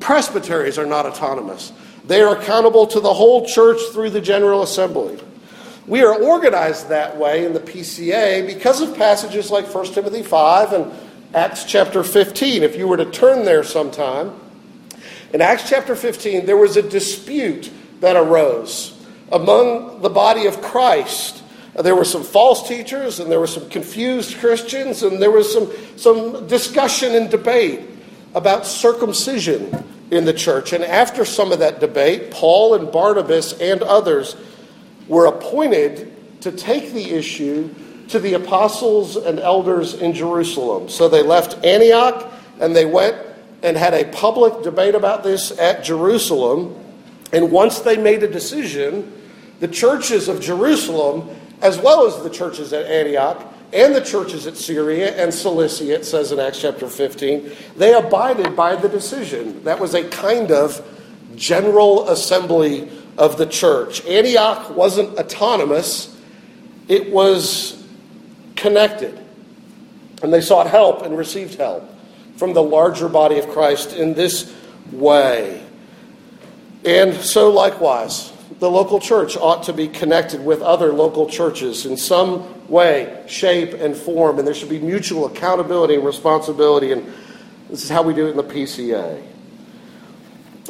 Presbyteries 0.00 0.78
are 0.78 0.86
not 0.86 1.06
autonomous, 1.06 1.72
they 2.04 2.22
are 2.22 2.36
accountable 2.36 2.88
to 2.88 2.98
the 2.98 3.14
whole 3.14 3.46
church 3.46 3.78
through 3.92 4.10
the 4.10 4.20
General 4.20 4.64
Assembly. 4.64 5.20
We 5.90 6.04
are 6.04 6.14
organized 6.14 6.90
that 6.90 7.16
way 7.16 7.44
in 7.44 7.52
the 7.52 7.58
PCA 7.58 8.46
because 8.46 8.80
of 8.80 8.96
passages 8.96 9.50
like 9.50 9.66
1 9.66 9.86
Timothy 9.86 10.22
5 10.22 10.72
and 10.72 10.92
Acts 11.34 11.64
chapter 11.64 12.04
15. 12.04 12.62
If 12.62 12.76
you 12.76 12.86
were 12.86 12.96
to 12.96 13.10
turn 13.10 13.44
there 13.44 13.64
sometime, 13.64 14.32
in 15.34 15.40
Acts 15.40 15.68
chapter 15.68 15.96
15, 15.96 16.46
there 16.46 16.56
was 16.56 16.76
a 16.76 16.82
dispute 16.82 17.72
that 17.98 18.14
arose 18.14 19.04
among 19.32 20.00
the 20.00 20.08
body 20.08 20.46
of 20.46 20.62
Christ. 20.62 21.42
There 21.74 21.96
were 21.96 22.04
some 22.04 22.22
false 22.22 22.68
teachers, 22.68 23.18
and 23.18 23.28
there 23.28 23.40
were 23.40 23.48
some 23.48 23.68
confused 23.68 24.38
Christians, 24.38 25.02
and 25.02 25.20
there 25.20 25.32
was 25.32 25.52
some, 25.52 25.72
some 25.96 26.46
discussion 26.46 27.16
and 27.16 27.28
debate 27.28 27.80
about 28.36 28.64
circumcision 28.64 29.84
in 30.12 30.24
the 30.24 30.34
church. 30.34 30.72
And 30.72 30.84
after 30.84 31.24
some 31.24 31.50
of 31.50 31.58
that 31.58 31.80
debate, 31.80 32.30
Paul 32.30 32.74
and 32.74 32.92
Barnabas 32.92 33.60
and 33.60 33.82
others 33.82 34.36
were 35.10 35.26
appointed 35.26 36.40
to 36.40 36.52
take 36.52 36.92
the 36.92 37.10
issue 37.10 37.68
to 38.08 38.20
the 38.20 38.34
apostles 38.34 39.16
and 39.16 39.40
elders 39.40 39.94
in 39.94 40.14
Jerusalem. 40.14 40.88
So 40.88 41.08
they 41.08 41.22
left 41.22 41.64
Antioch 41.64 42.32
and 42.60 42.74
they 42.74 42.84
went 42.84 43.16
and 43.62 43.76
had 43.76 43.92
a 43.92 44.04
public 44.12 44.62
debate 44.62 44.94
about 44.94 45.24
this 45.24 45.56
at 45.58 45.82
Jerusalem. 45.82 46.76
And 47.32 47.50
once 47.50 47.80
they 47.80 47.96
made 47.96 48.22
a 48.22 48.28
decision, 48.28 49.12
the 49.58 49.68
churches 49.68 50.28
of 50.28 50.40
Jerusalem, 50.40 51.28
as 51.60 51.78
well 51.78 52.06
as 52.06 52.22
the 52.22 52.30
churches 52.30 52.72
at 52.72 52.86
Antioch, 52.86 53.46
and 53.72 53.94
the 53.94 54.00
churches 54.00 54.46
at 54.46 54.56
Syria 54.56 55.14
and 55.22 55.34
Cilicia, 55.34 55.94
it 55.94 56.04
says 56.04 56.32
in 56.32 56.38
Acts 56.38 56.60
chapter 56.60 56.88
15, 56.88 57.50
they 57.76 57.94
abided 57.94 58.56
by 58.56 58.76
the 58.76 58.88
decision. 58.88 59.62
That 59.64 59.78
was 59.78 59.94
a 59.94 60.08
kind 60.08 60.50
of 60.50 60.84
general 61.36 62.08
assembly 62.08 62.90
of 63.20 63.36
the 63.36 63.46
church. 63.46 64.04
Antioch 64.06 64.70
wasn't 64.70 65.16
autonomous, 65.18 66.16
it 66.88 67.12
was 67.12 67.86
connected. 68.56 69.20
And 70.22 70.32
they 70.32 70.40
sought 70.40 70.66
help 70.66 71.02
and 71.02 71.16
received 71.16 71.54
help 71.54 71.84
from 72.36 72.54
the 72.54 72.62
larger 72.62 73.08
body 73.08 73.38
of 73.38 73.48
Christ 73.50 73.92
in 73.92 74.14
this 74.14 74.52
way. 74.90 75.62
And 76.84 77.14
so, 77.14 77.50
likewise, 77.50 78.32
the 78.58 78.70
local 78.70 78.98
church 79.00 79.36
ought 79.36 79.64
to 79.64 79.74
be 79.74 79.86
connected 79.86 80.42
with 80.42 80.62
other 80.62 80.92
local 80.92 81.28
churches 81.28 81.84
in 81.84 81.98
some 81.98 82.68
way, 82.68 83.22
shape, 83.28 83.74
and 83.74 83.94
form, 83.94 84.38
and 84.38 84.46
there 84.46 84.54
should 84.54 84.70
be 84.70 84.78
mutual 84.78 85.26
accountability 85.26 85.94
and 85.94 86.04
responsibility. 86.04 86.92
And 86.92 87.06
this 87.68 87.84
is 87.84 87.90
how 87.90 88.02
we 88.02 88.14
do 88.14 88.28
it 88.28 88.30
in 88.30 88.36
the 88.38 88.44
PCA. 88.44 89.22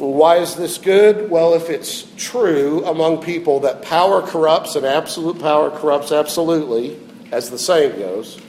Why 0.01 0.37
is 0.37 0.55
this 0.55 0.79
good? 0.79 1.29
Well, 1.29 1.53
if 1.53 1.69
it's 1.69 2.07
true 2.17 2.83
among 2.85 3.21
people 3.21 3.59
that 3.59 3.83
power 3.83 4.23
corrupts 4.23 4.75
and 4.75 4.83
absolute 4.83 5.39
power 5.39 5.69
corrupts 5.69 6.11
absolutely, 6.11 6.99
as 7.31 7.51
the 7.51 7.59
saying 7.59 7.99
goes, 7.99 8.41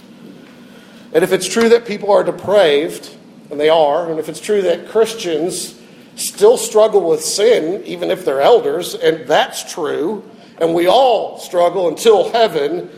and 1.13 1.23
if 1.23 1.31
it's 1.31 1.47
true 1.47 1.69
that 1.69 1.87
people 1.87 2.11
are 2.11 2.25
depraved, 2.25 3.15
and 3.51 3.61
they 3.61 3.69
are, 3.69 4.11
and 4.11 4.19
if 4.19 4.31
it's 4.31 4.41
true 4.41 4.63
that 4.63 4.89
Christians 4.89 5.79
still 6.17 6.57
struggle 6.57 7.07
with 7.07 7.23
sin, 7.23 7.85
even 7.85 8.11
if 8.11 8.25
they're 8.25 8.41
elders, 8.41 8.95
and 8.95 9.27
that's 9.29 9.71
true, 9.71 10.25
and 10.57 10.73
we 10.73 10.87
all 10.87 11.39
struggle 11.39 11.89
until 11.89 12.33
heaven, 12.33 12.89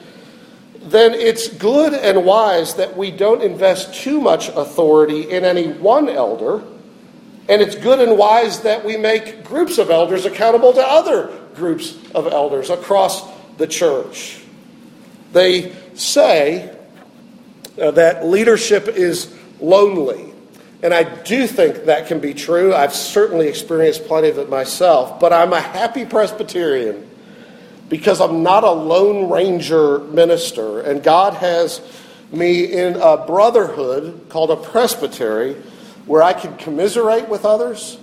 then 0.78 1.12
it's 1.12 1.48
good 1.48 1.92
and 1.92 2.24
wise 2.24 2.76
that 2.76 2.96
we 2.96 3.10
don't 3.10 3.42
invest 3.42 3.94
too 3.94 4.20
much 4.20 4.46
authority 4.50 5.28
in 5.28 5.44
any 5.44 5.72
one 5.72 6.08
elder 6.08 6.62
and 7.48 7.60
it's 7.60 7.74
good 7.74 8.00
and 8.00 8.16
wise 8.16 8.60
that 8.60 8.84
we 8.84 8.96
make 8.96 9.44
groups 9.44 9.78
of 9.78 9.90
elders 9.90 10.24
accountable 10.24 10.72
to 10.72 10.80
other 10.80 11.30
groups 11.54 11.96
of 12.14 12.26
elders 12.26 12.70
across 12.70 13.22
the 13.58 13.66
church. 13.66 14.40
They 15.32 15.74
say 15.94 16.74
uh, 17.80 17.90
that 17.92 18.24
leadership 18.24 18.88
is 18.88 19.36
lonely. 19.60 20.32
And 20.82 20.92
I 20.92 21.02
do 21.22 21.46
think 21.46 21.86
that 21.86 22.08
can 22.08 22.20
be 22.20 22.34
true. 22.34 22.74
I've 22.74 22.94
certainly 22.94 23.48
experienced 23.48 24.06
plenty 24.06 24.28
of 24.28 24.38
it 24.38 24.48
myself. 24.48 25.18
But 25.18 25.32
I'm 25.32 25.52
a 25.52 25.60
happy 25.60 26.04
Presbyterian 26.04 27.08
because 27.88 28.20
I'm 28.20 28.42
not 28.42 28.64
a 28.64 28.70
Lone 28.70 29.30
Ranger 29.30 30.00
minister. 30.00 30.80
And 30.80 31.02
God 31.02 31.34
has 31.34 31.80
me 32.32 32.64
in 32.64 32.96
a 32.96 33.16
brotherhood 33.16 34.26
called 34.28 34.50
a 34.50 34.56
presbytery 34.56 35.56
where 36.06 36.22
I 36.22 36.32
can 36.32 36.56
commiserate 36.56 37.28
with 37.28 37.44
others. 37.44 37.98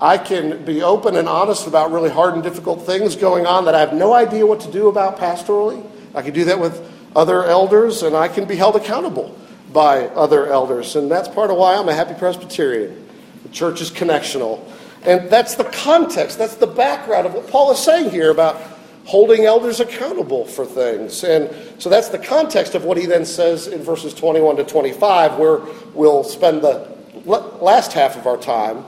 I 0.00 0.18
can 0.18 0.64
be 0.64 0.82
open 0.82 1.16
and 1.16 1.28
honest 1.28 1.66
about 1.66 1.92
really 1.92 2.10
hard 2.10 2.34
and 2.34 2.42
difficult 2.42 2.84
things 2.84 3.14
going 3.14 3.46
on 3.46 3.66
that 3.66 3.74
I 3.74 3.80
have 3.80 3.94
no 3.94 4.12
idea 4.12 4.44
what 4.44 4.60
to 4.60 4.72
do 4.72 4.88
about 4.88 5.18
pastorally. 5.18 5.84
I 6.14 6.22
can 6.22 6.34
do 6.34 6.44
that 6.46 6.58
with 6.58 6.90
other 7.14 7.44
elders, 7.44 8.02
and 8.02 8.16
I 8.16 8.28
can 8.28 8.46
be 8.46 8.56
held 8.56 8.74
accountable 8.76 9.36
by 9.72 10.06
other 10.08 10.46
elders. 10.46 10.96
And 10.96 11.10
that's 11.10 11.28
part 11.28 11.50
of 11.50 11.56
why 11.56 11.76
I'm 11.76 11.88
a 11.88 11.94
happy 11.94 12.14
Presbyterian. 12.14 13.08
The 13.44 13.48
church 13.50 13.80
is 13.80 13.90
connectional. 13.90 14.60
And 15.04 15.28
that's 15.30 15.56
the 15.56 15.64
context, 15.64 16.38
that's 16.38 16.56
the 16.56 16.66
background 16.66 17.26
of 17.26 17.34
what 17.34 17.48
Paul 17.48 17.72
is 17.72 17.78
saying 17.78 18.10
here 18.10 18.30
about 18.30 18.60
holding 19.04 19.44
elders 19.44 19.80
accountable 19.80 20.46
for 20.46 20.64
things. 20.64 21.24
And 21.24 21.50
so 21.78 21.90
that's 21.90 22.08
the 22.08 22.18
context 22.18 22.74
of 22.74 22.84
what 22.84 22.96
he 22.96 23.06
then 23.06 23.24
says 23.24 23.66
in 23.66 23.82
verses 23.82 24.14
21 24.14 24.56
to 24.56 24.64
25, 24.64 25.38
where 25.38 25.60
we'll 25.94 26.22
spend 26.22 26.62
the 26.62 26.88
last 27.24 27.92
half 27.92 28.16
of 28.16 28.26
our 28.26 28.36
time. 28.36 28.84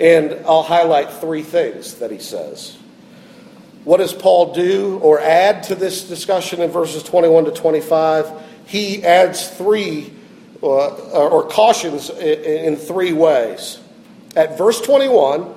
And 0.00 0.32
I'll 0.46 0.62
highlight 0.62 1.10
three 1.12 1.42
things 1.42 1.94
that 1.94 2.10
he 2.10 2.18
says. 2.18 2.76
What 3.84 3.98
does 3.98 4.12
Paul 4.12 4.52
do 4.54 4.98
or 4.98 5.20
add 5.20 5.64
to 5.64 5.74
this 5.74 6.04
discussion 6.04 6.60
in 6.60 6.70
verses 6.70 7.02
21 7.02 7.46
to 7.46 7.50
25? 7.52 8.30
He 8.66 9.02
adds 9.02 9.48
three 9.48 10.12
uh, 10.62 10.66
or 10.66 11.48
cautions 11.48 12.10
in 12.10 12.76
three 12.76 13.12
ways. 13.12 13.80
At 14.36 14.58
verse 14.58 14.80
21, 14.80 15.54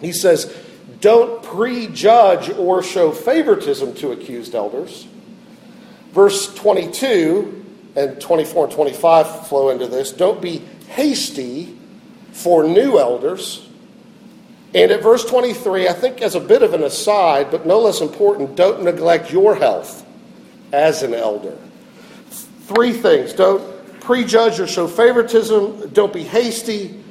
he 0.00 0.12
says, 0.12 0.54
Don't 1.00 1.42
prejudge 1.42 2.50
or 2.50 2.82
show 2.82 3.12
favoritism 3.12 3.94
to 3.96 4.12
accused 4.12 4.54
elders. 4.54 5.06
Verse 6.12 6.54
22 6.54 7.65
and 7.96 8.20
24 8.20 8.66
and 8.66 8.72
25 8.74 9.48
flow 9.48 9.70
into 9.70 9.86
this. 9.86 10.12
Don't 10.12 10.40
be 10.40 10.58
hasty 10.88 11.76
for 12.32 12.64
new 12.64 12.98
elders. 12.98 13.66
And 14.74 14.92
at 14.92 15.02
verse 15.02 15.24
23, 15.24 15.88
I 15.88 15.92
think 15.92 16.20
as 16.20 16.34
a 16.34 16.40
bit 16.40 16.62
of 16.62 16.74
an 16.74 16.82
aside, 16.82 17.50
but 17.50 17.66
no 17.66 17.80
less 17.80 18.00
important, 18.00 18.56
don't 18.56 18.82
neglect 18.82 19.32
your 19.32 19.56
health 19.56 20.04
as 20.72 21.02
an 21.02 21.14
elder. 21.14 21.56
Three 22.28 22.92
things 22.92 23.32
don't 23.32 23.62
prejudge 24.00 24.60
or 24.60 24.66
show 24.66 24.86
favoritism, 24.86 25.90
don't 25.90 26.12
be 26.12 26.22
hasty, 26.24 27.02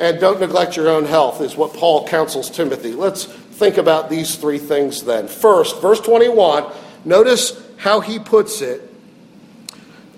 and 0.00 0.18
don't 0.18 0.40
neglect 0.40 0.76
your 0.76 0.88
own 0.88 1.04
health, 1.04 1.40
is 1.40 1.56
what 1.56 1.74
Paul 1.74 2.06
counsels 2.08 2.50
Timothy. 2.50 2.92
Let's 2.92 3.24
think 3.24 3.76
about 3.76 4.10
these 4.10 4.34
three 4.34 4.58
things 4.58 5.04
then. 5.04 5.28
First, 5.28 5.80
verse 5.80 6.00
21, 6.00 6.72
notice 7.04 7.62
how 7.76 8.00
he 8.00 8.18
puts 8.18 8.60
it. 8.60 8.91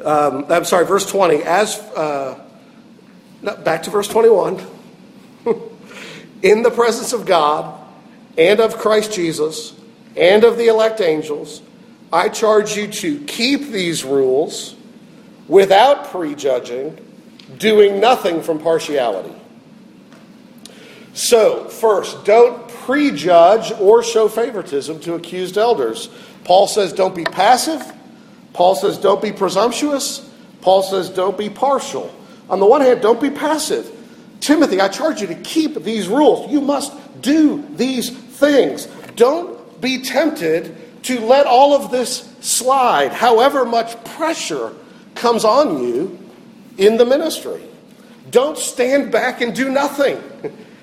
Um, 0.05 0.47
I'm 0.51 0.65
sorry, 0.65 0.87
verse 0.87 1.07
20. 1.07 1.43
As 1.43 1.79
uh, 1.97 2.39
back 3.43 3.85
to 3.85 3.91
verse 3.91 4.09
21. 4.09 4.65
In 6.43 6.63
the 6.63 6.71
presence 6.71 7.13
of 7.13 7.27
God 7.27 7.81
and 8.37 8.61
of 8.61 8.77
Christ 8.77 9.13
Jesus 9.13 9.75
and 10.17 10.45
of 10.45 10.59
the 10.59 10.69
elect 10.69 11.01
angels, 11.01 11.63
I 12.13 12.29
charge 12.29 12.77
you 12.77 12.87
to 12.89 13.19
keep 13.25 13.71
these 13.71 14.05
rules 14.05 14.77
without 15.49 16.11
prejudging, 16.11 16.99
doing 17.59 18.01
nothing 18.01 18.43
from 18.43 18.59
partiality. 18.59 19.35
So, 21.15 21.69
first, 21.69 22.25
don't 22.25 22.69
prejudge 22.69 23.73
or 23.81 24.03
show 24.03 24.29
favoritism 24.29 25.01
to 25.01 25.15
accused 25.15 25.57
elders. 25.57 26.09
Paul 26.45 26.67
says 26.67 26.93
don't 26.93 27.15
be 27.15 27.25
passive. 27.25 27.83
Paul 28.55 28.75
says 28.77 28.97
don't 28.97 29.21
be 29.21 29.33
presumptuous. 29.33 30.31
Paul 30.63 30.83
says 30.83 31.11
don't 31.11 31.37
be 31.37 31.51
partial. 31.51 32.15
On 32.49 32.61
the 32.61 32.67
one 32.67 32.81
hand, 32.81 33.03
don't 33.03 33.21
be 33.21 33.31
passive. 33.31 33.91
Timothy, 34.41 34.81
I 34.81 34.89
charge 34.89 35.21
you 35.21 35.27
to 35.27 35.35
keep 35.37 35.75
these 35.83 36.09
rules. 36.09 36.51
You 36.51 36.61
must 36.61 36.93
do 37.21 37.67
these 37.77 38.11
things. 38.11 38.87
Don't 39.17 39.81
be 39.81 40.03
tempted 40.03 41.03
to 41.05 41.21
let 41.21 41.47
all 41.47 41.75
of 41.75 41.91
this 41.91 42.31
slide, 42.41 43.13
however 43.13 43.65
much 43.65 44.03
pressure 44.05 44.73
comes 45.15 45.45
on 45.45 45.83
you 45.83 46.19
in 46.79 46.97
the 46.97 47.05
ministry. 47.05 47.63
Don't 48.31 48.59
stand 48.59 49.13
back 49.13 49.41
and 49.41 49.55
do 49.55 49.71
nothing. 49.71 50.23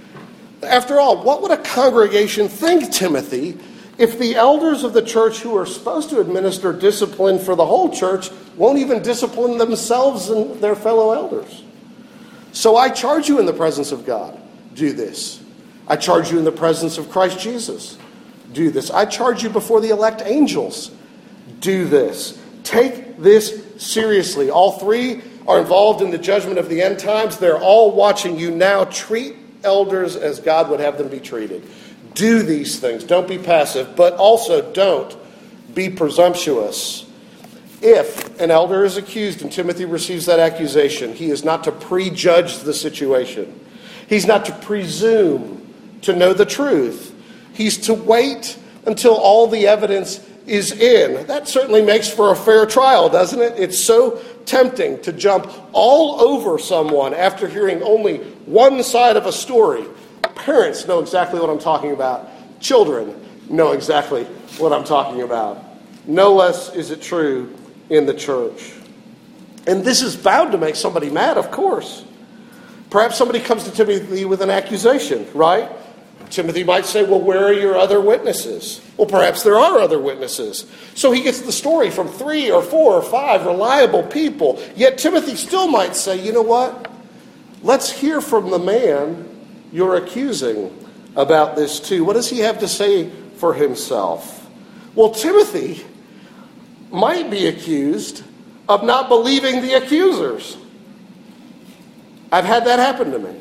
After 0.63 0.99
all, 0.99 1.23
what 1.23 1.41
would 1.41 1.51
a 1.51 1.57
congregation 1.57 2.47
think, 2.47 2.91
Timothy, 2.91 3.57
if 4.01 4.17
the 4.17 4.35
elders 4.35 4.83
of 4.83 4.93
the 4.93 5.01
church 5.01 5.39
who 5.39 5.55
are 5.55 5.65
supposed 5.65 6.09
to 6.09 6.19
administer 6.19 6.73
discipline 6.73 7.37
for 7.37 7.55
the 7.55 7.65
whole 7.65 7.89
church 7.89 8.31
won't 8.57 8.79
even 8.79 9.03
discipline 9.03 9.57
themselves 9.57 10.29
and 10.29 10.59
their 10.59 10.75
fellow 10.75 11.11
elders? 11.11 11.63
So 12.51 12.75
I 12.75 12.89
charge 12.89 13.29
you 13.29 13.39
in 13.39 13.45
the 13.45 13.53
presence 13.53 13.91
of 13.91 14.05
God, 14.05 14.37
do 14.73 14.91
this. 14.91 15.41
I 15.87 15.95
charge 15.95 16.31
you 16.31 16.39
in 16.39 16.45
the 16.45 16.51
presence 16.51 16.97
of 16.97 17.09
Christ 17.09 17.39
Jesus, 17.39 17.97
do 18.53 18.71
this. 18.71 18.89
I 18.91 19.05
charge 19.05 19.43
you 19.43 19.49
before 19.49 19.79
the 19.79 19.89
elect 19.89 20.21
angels, 20.25 20.91
do 21.59 21.85
this. 21.85 22.39
Take 22.63 23.17
this 23.17 23.63
seriously. 23.77 24.49
All 24.49 24.73
three 24.73 25.21
are 25.47 25.59
involved 25.59 26.01
in 26.01 26.11
the 26.11 26.17
judgment 26.17 26.57
of 26.57 26.69
the 26.69 26.81
end 26.81 26.99
times. 26.99 27.37
They're 27.37 27.59
all 27.59 27.91
watching 27.91 28.37
you 28.37 28.51
now. 28.51 28.85
Treat 28.85 29.35
elders 29.63 30.15
as 30.15 30.39
God 30.39 30.69
would 30.69 30.79
have 30.79 30.97
them 30.97 31.07
be 31.07 31.19
treated. 31.19 31.63
Do 32.13 32.43
these 32.43 32.79
things. 32.79 33.03
Don't 33.03 33.27
be 33.27 33.37
passive, 33.37 33.95
but 33.95 34.13
also 34.13 34.71
don't 34.73 35.15
be 35.73 35.89
presumptuous. 35.89 37.05
If 37.81 38.39
an 38.39 38.51
elder 38.51 38.83
is 38.83 38.97
accused 38.97 39.41
and 39.41 39.51
Timothy 39.51 39.85
receives 39.85 40.27
that 40.27 40.39
accusation, 40.39 41.13
he 41.13 41.31
is 41.31 41.43
not 41.43 41.63
to 41.63 41.71
prejudge 41.71 42.59
the 42.59 42.73
situation. 42.73 43.59
He's 44.07 44.27
not 44.27 44.45
to 44.45 44.53
presume 44.53 45.73
to 46.01 46.15
know 46.15 46.33
the 46.33 46.45
truth. 46.45 47.15
He's 47.53 47.77
to 47.79 47.93
wait 47.93 48.57
until 48.85 49.15
all 49.15 49.47
the 49.47 49.67
evidence 49.67 50.19
is 50.45 50.71
in. 50.71 51.25
That 51.27 51.47
certainly 51.47 51.81
makes 51.81 52.09
for 52.09 52.31
a 52.31 52.35
fair 52.35 52.65
trial, 52.65 53.09
doesn't 53.09 53.39
it? 53.39 53.53
It's 53.57 53.77
so 53.77 54.21
tempting 54.45 55.01
to 55.01 55.13
jump 55.13 55.51
all 55.71 56.19
over 56.21 56.59
someone 56.59 57.13
after 57.13 57.47
hearing 57.47 57.81
only 57.83 58.17
one 58.45 58.83
side 58.83 59.17
of 59.17 59.25
a 59.25 59.31
story. 59.31 59.85
Parents 60.35 60.87
know 60.87 60.99
exactly 60.99 61.39
what 61.39 61.49
I'm 61.49 61.59
talking 61.59 61.91
about, 61.91 62.29
children 62.59 63.15
know 63.49 63.71
exactly 63.71 64.23
what 64.57 64.73
I'm 64.73 64.83
talking 64.83 65.21
about. 65.21 65.63
No 66.05 66.33
less 66.33 66.73
is 66.73 66.91
it 66.91 67.01
true 67.01 67.55
in 67.89 68.05
the 68.05 68.13
church. 68.13 68.73
And 69.67 69.83
this 69.83 70.01
is 70.01 70.15
bound 70.15 70.53
to 70.53 70.57
make 70.57 70.75
somebody 70.75 71.09
mad, 71.09 71.37
of 71.37 71.51
course. 71.51 72.03
Perhaps 72.89 73.17
somebody 73.17 73.39
comes 73.39 73.63
to 73.65 73.71
Timothy 73.71 74.25
with 74.25 74.41
an 74.41 74.49
accusation, 74.49 75.27
right? 75.33 75.69
Timothy 76.29 76.63
might 76.63 76.85
say, 76.85 77.03
Well, 77.03 77.21
where 77.21 77.45
are 77.45 77.53
your 77.53 77.77
other 77.77 78.01
witnesses? 78.01 78.81
Well, 78.97 79.07
perhaps 79.07 79.43
there 79.43 79.59
are 79.59 79.79
other 79.79 79.99
witnesses. 79.99 80.65
So 80.95 81.11
he 81.11 81.21
gets 81.21 81.41
the 81.41 81.51
story 81.51 81.89
from 81.89 82.07
three 82.07 82.49
or 82.49 82.61
four 82.61 82.93
or 82.93 83.01
five 83.01 83.45
reliable 83.45 84.03
people. 84.03 84.61
Yet 84.75 84.97
Timothy 84.97 85.35
still 85.35 85.67
might 85.67 85.95
say, 85.95 86.19
You 86.19 86.31
know 86.31 86.41
what? 86.41 86.89
Let's 87.61 87.91
hear 87.91 88.21
from 88.21 88.49
the 88.49 88.59
man 88.59 89.27
you're 89.71 89.95
accusing 89.95 90.77
about 91.15 91.55
this 91.55 91.79
too. 91.79 92.03
What 92.03 92.13
does 92.13 92.29
he 92.29 92.39
have 92.39 92.59
to 92.59 92.67
say 92.67 93.09
for 93.37 93.53
himself? 93.53 94.49
Well, 94.95 95.11
Timothy 95.11 95.85
might 96.91 97.29
be 97.29 97.47
accused 97.47 98.23
of 98.67 98.83
not 98.83 99.09
believing 99.09 99.61
the 99.61 99.73
accusers. 99.73 100.57
I've 102.31 102.45
had 102.45 102.65
that 102.65 102.79
happen 102.79 103.11
to 103.11 103.19
me 103.19 103.35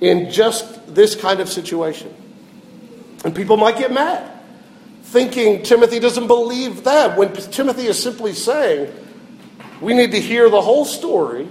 in 0.00 0.30
just 0.30 0.94
this 0.94 1.14
kind 1.14 1.40
of 1.40 1.48
situation. 1.48 2.14
And 3.24 3.34
people 3.34 3.56
might 3.56 3.78
get 3.78 3.92
mad, 3.92 4.30
thinking 5.02 5.62
Timothy 5.62 5.98
doesn't 5.98 6.26
believe 6.26 6.84
that, 6.84 7.16
when 7.16 7.32
Timothy 7.32 7.86
is 7.86 8.00
simply 8.00 8.32
saying, 8.34 8.92
we 9.80 9.94
need 9.94 10.12
to 10.12 10.20
hear 10.20 10.48
the 10.48 10.60
whole 10.60 10.84
story 10.84 11.48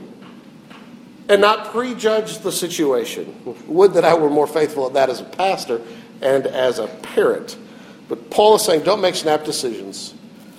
and 1.27 1.41
not 1.41 1.71
prejudge 1.71 2.39
the 2.39 2.51
situation. 2.51 3.35
Would 3.67 3.93
that 3.93 4.05
I 4.05 4.13
were 4.13 4.29
more 4.29 4.47
faithful 4.47 4.85
at 4.87 4.93
that 4.93 5.09
as 5.09 5.21
a 5.21 5.25
pastor 5.25 5.81
and 6.21 6.45
as 6.47 6.79
a 6.79 6.87
parent. 6.87 7.57
But 8.07 8.29
Paul 8.29 8.55
is 8.55 8.63
saying, 8.63 8.83
don't 8.83 9.01
make 9.01 9.15
snap 9.15 9.43
decisions. 9.43 10.13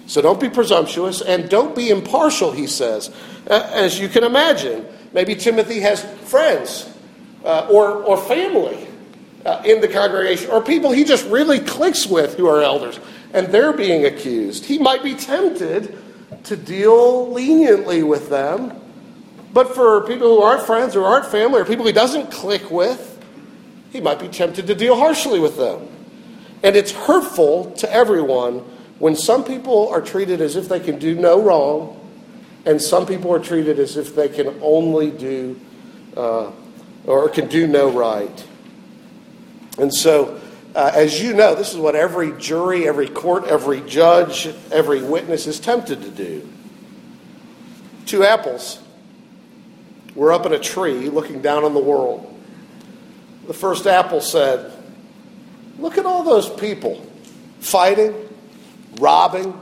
So 0.06 0.22
don't 0.22 0.40
be 0.40 0.48
presumptuous 0.48 1.20
and 1.20 1.48
don't 1.48 1.74
be 1.74 1.90
impartial, 1.90 2.52
he 2.52 2.66
says. 2.66 3.10
As 3.46 3.98
you 3.98 4.08
can 4.08 4.24
imagine, 4.24 4.86
maybe 5.12 5.34
Timothy 5.34 5.80
has 5.80 6.04
friends 6.28 6.90
uh, 7.44 7.68
or, 7.70 8.02
or 8.02 8.16
family 8.16 8.86
uh, 9.44 9.62
in 9.64 9.80
the 9.80 9.88
congregation, 9.88 10.50
or 10.50 10.60
people 10.60 10.90
he 10.90 11.04
just 11.04 11.24
really 11.26 11.60
clicks 11.60 12.06
with 12.06 12.36
who 12.36 12.48
are 12.48 12.62
elders, 12.62 12.98
and 13.32 13.46
they're 13.48 13.72
being 13.72 14.04
accused. 14.04 14.64
He 14.64 14.78
might 14.78 15.04
be 15.04 15.14
tempted 15.14 15.96
to 16.44 16.56
deal 16.56 17.30
leniently 17.30 18.02
with 18.02 18.28
them, 18.28 18.72
But 19.56 19.74
for 19.74 20.02
people 20.02 20.36
who 20.36 20.42
aren't 20.42 20.66
friends 20.66 20.94
or 20.94 21.06
aren't 21.06 21.24
family 21.24 21.58
or 21.58 21.64
people 21.64 21.86
he 21.86 21.92
doesn't 21.92 22.30
click 22.30 22.70
with, 22.70 23.24
he 23.90 24.02
might 24.02 24.18
be 24.18 24.28
tempted 24.28 24.66
to 24.66 24.74
deal 24.74 24.94
harshly 24.94 25.40
with 25.40 25.56
them. 25.56 25.88
And 26.62 26.76
it's 26.76 26.92
hurtful 26.92 27.70
to 27.76 27.90
everyone 27.90 28.58
when 28.98 29.16
some 29.16 29.44
people 29.44 29.88
are 29.88 30.02
treated 30.02 30.42
as 30.42 30.56
if 30.56 30.68
they 30.68 30.78
can 30.78 30.98
do 30.98 31.14
no 31.14 31.40
wrong, 31.40 31.98
and 32.66 32.82
some 32.82 33.06
people 33.06 33.32
are 33.32 33.38
treated 33.38 33.78
as 33.78 33.96
if 33.96 34.14
they 34.14 34.28
can 34.28 34.58
only 34.60 35.10
do 35.10 35.58
uh, 36.18 36.50
or 37.06 37.30
can 37.30 37.48
do 37.48 37.66
no 37.66 37.90
right. 37.90 38.46
And 39.78 39.90
so, 39.90 40.38
uh, 40.74 40.90
as 40.92 41.22
you 41.22 41.32
know, 41.32 41.54
this 41.54 41.72
is 41.72 41.78
what 41.78 41.96
every 41.96 42.38
jury, 42.38 42.86
every 42.86 43.08
court, 43.08 43.44
every 43.44 43.80
judge, 43.80 44.48
every 44.70 45.02
witness 45.02 45.46
is 45.46 45.58
tempted 45.58 46.02
to 46.02 46.10
do. 46.10 46.46
Two 48.04 48.22
apples 48.22 48.82
were 50.16 50.32
up 50.32 50.46
in 50.46 50.52
a 50.52 50.58
tree 50.58 51.08
looking 51.08 51.42
down 51.42 51.62
on 51.62 51.74
the 51.74 51.80
world. 51.80 52.32
The 53.46 53.54
first 53.54 53.86
apple 53.86 54.20
said, 54.20 54.72
Look 55.78 55.98
at 55.98 56.06
all 56.06 56.24
those 56.24 56.48
people 56.48 57.06
fighting, 57.60 58.14
robbing, 58.98 59.58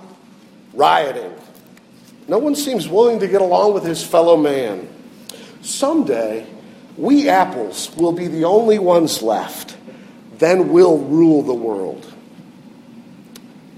rioting. 0.73 1.35
No 2.29 2.39
one 2.39 2.55
seems 2.55 2.89
willing 2.89 3.21
to 3.21 3.29
get 3.29 3.43
along 3.43 3.75
with 3.75 3.85
his 3.85 4.03
fellow 4.03 4.37
man. 4.37 4.89
Someday, 5.61 6.47
we 6.97 7.29
apples 7.29 7.95
will 7.97 8.13
be 8.13 8.29
the 8.29 8.45
only 8.45 8.79
ones 8.79 9.23
left. 9.23 9.77
Then 10.39 10.71
we'll 10.71 10.99
rule 10.99 11.43
the 11.43 11.55
world. 11.55 12.11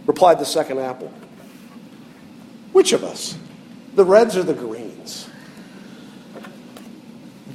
Replied 0.06 0.38
the 0.38 0.44
second 0.44 0.78
apple. 0.78 1.12
Which 2.72 2.92
of 2.92 3.02
us? 3.02 3.36
The 3.94 4.04
reds 4.04 4.36
or 4.36 4.42
the 4.42 4.54
greens? 4.54 4.85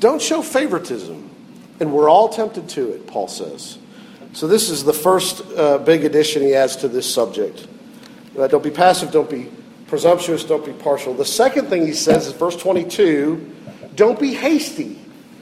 Don't 0.01 0.21
show 0.21 0.41
favoritism. 0.41 1.29
And 1.79 1.93
we're 1.93 2.09
all 2.09 2.27
tempted 2.27 2.67
to 2.69 2.91
it, 2.91 3.07
Paul 3.07 3.27
says. 3.27 3.77
So, 4.33 4.47
this 4.47 4.69
is 4.69 4.83
the 4.83 4.93
first 4.93 5.41
uh, 5.57 5.77
big 5.79 6.05
addition 6.05 6.41
he 6.41 6.53
adds 6.53 6.75
to 6.77 6.87
this 6.87 7.11
subject. 7.11 7.67
Uh, 8.37 8.47
don't 8.47 8.63
be 8.63 8.71
passive, 8.71 9.11
don't 9.11 9.29
be 9.29 9.49
presumptuous, 9.87 10.43
don't 10.43 10.65
be 10.65 10.73
partial. 10.73 11.13
The 11.13 11.25
second 11.25 11.67
thing 11.67 11.85
he 11.85 11.93
says 11.93 12.27
is 12.27 12.33
verse 12.33 12.55
22 12.55 13.55
don't 13.95 14.19
be 14.19 14.33
hasty 14.33 14.97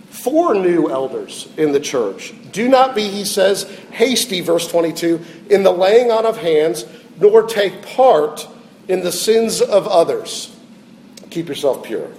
for 0.10 0.56
new 0.56 0.90
elders 0.90 1.48
in 1.56 1.72
the 1.72 1.80
church. 1.80 2.34
Do 2.52 2.68
not 2.68 2.96
be, 2.96 3.08
he 3.08 3.26
says, 3.26 3.64
hasty, 3.92 4.42
verse 4.42 4.68
22, 4.68 5.24
in 5.50 5.64
the 5.64 5.72
laying 5.72 6.12
on 6.12 6.26
of 6.26 6.38
hands, 6.38 6.86
nor 7.20 7.44
take 7.44 7.82
part 7.84 8.48
in 8.88 9.02
the 9.02 9.12
sins 9.12 9.62
of 9.62 9.88
others. 9.88 10.56
Keep 11.30 11.48
yourself 11.48 11.84
pure. 11.84 12.10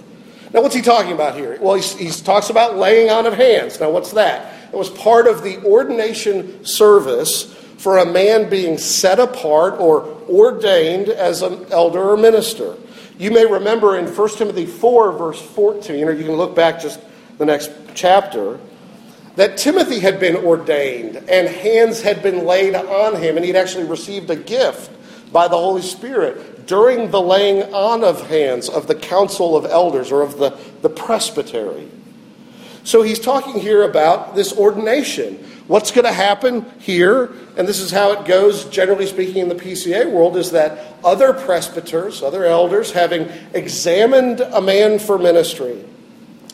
Now, 0.53 0.61
what's 0.61 0.75
he 0.75 0.81
talking 0.81 1.13
about 1.13 1.35
here? 1.35 1.57
Well, 1.61 1.75
he 1.75 2.09
talks 2.09 2.49
about 2.49 2.77
laying 2.77 3.09
on 3.09 3.25
of 3.25 3.33
hands. 3.33 3.79
Now, 3.79 3.89
what's 3.89 4.11
that? 4.11 4.53
It 4.71 4.75
was 4.75 4.89
part 4.89 5.27
of 5.27 5.43
the 5.43 5.63
ordination 5.63 6.65
service 6.65 7.53
for 7.77 7.97
a 7.97 8.05
man 8.05 8.49
being 8.49 8.77
set 8.77 9.19
apart 9.19 9.79
or 9.79 10.03
ordained 10.29 11.09
as 11.09 11.41
an 11.41 11.65
elder 11.71 12.01
or 12.01 12.17
minister. 12.17 12.75
You 13.17 13.31
may 13.31 13.45
remember 13.45 13.97
in 13.97 14.07
1 14.07 14.29
Timothy 14.29 14.65
4, 14.65 15.11
verse 15.13 15.41
14, 15.41 16.07
or 16.07 16.11
you 16.11 16.25
can 16.25 16.35
look 16.35 16.55
back 16.55 16.81
just 16.81 16.99
the 17.37 17.45
next 17.45 17.71
chapter, 17.93 18.59
that 19.35 19.57
Timothy 19.57 19.99
had 19.99 20.19
been 20.19 20.35
ordained 20.35 21.15
and 21.29 21.47
hands 21.47 22.01
had 22.01 22.21
been 22.21 22.45
laid 22.45 22.75
on 22.75 23.15
him, 23.15 23.37
and 23.37 23.45
he'd 23.45 23.55
actually 23.55 23.85
received 23.85 24.29
a 24.29 24.35
gift 24.35 24.91
by 25.31 25.47
the 25.47 25.57
Holy 25.57 25.81
Spirit 25.81 26.67
during 26.67 27.11
the 27.11 27.21
laying 27.21 27.73
on 27.73 28.03
of 28.03 28.27
hands 28.27 28.69
of 28.69 28.87
the 28.87 28.95
council 28.95 29.55
of 29.55 29.65
elders 29.65 30.11
or 30.11 30.21
of 30.21 30.37
the, 30.37 30.57
the 30.81 30.89
presbytery. 30.89 31.89
So 32.83 33.01
he's 33.01 33.19
talking 33.19 33.59
here 33.59 33.83
about 33.83 34.35
this 34.35 34.57
ordination. 34.57 35.35
What's 35.67 35.91
going 35.91 36.05
to 36.05 36.13
happen 36.13 36.65
here, 36.79 37.31
and 37.55 37.67
this 37.67 37.79
is 37.79 37.91
how 37.91 38.11
it 38.13 38.25
goes, 38.25 38.65
generally 38.65 39.05
speaking, 39.05 39.37
in 39.37 39.49
the 39.49 39.55
PCA 39.55 40.09
world, 40.09 40.35
is 40.35 40.51
that 40.51 40.79
other 41.03 41.33
presbyters, 41.33 42.23
other 42.23 42.45
elders, 42.45 42.91
having 42.91 43.29
examined 43.53 44.41
a 44.41 44.61
man 44.61 44.99
for 44.99 45.17
ministry, 45.17 45.85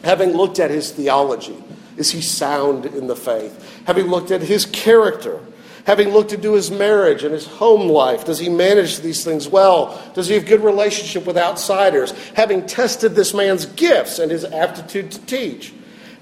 having 0.03 0.31
looked 0.31 0.59
at 0.59 0.69
his 0.69 0.91
theology, 0.91 1.63
is 1.95 2.11
he 2.11 2.21
sound 2.21 2.85
in 2.85 3.07
the 3.07 3.15
faith? 3.15 3.81
Having 3.87 4.07
looked 4.07 4.29
at 4.29 4.41
his 4.41 4.65
character, 4.65 5.39
having 5.87 6.09
looked 6.09 6.33
into 6.33 6.53
his 6.53 6.69
marriage 6.69 7.23
and 7.23 7.33
his 7.33 7.47
home 7.47 7.87
life, 7.87 8.25
does 8.25 8.37
he 8.37 8.49
manage 8.49 8.99
these 8.99 9.23
things 9.23 9.47
well? 9.47 9.97
Does 10.13 10.27
he 10.27 10.33
have 10.33 10.45
good 10.45 10.61
relationship 10.61 11.25
with 11.25 11.37
outsiders? 11.37 12.11
Having 12.33 12.67
tested 12.67 13.15
this 13.15 13.33
man's 13.33 13.65
gifts 13.65 14.19
and 14.19 14.29
his 14.29 14.43
aptitude 14.43 15.11
to 15.11 15.21
teach, 15.21 15.73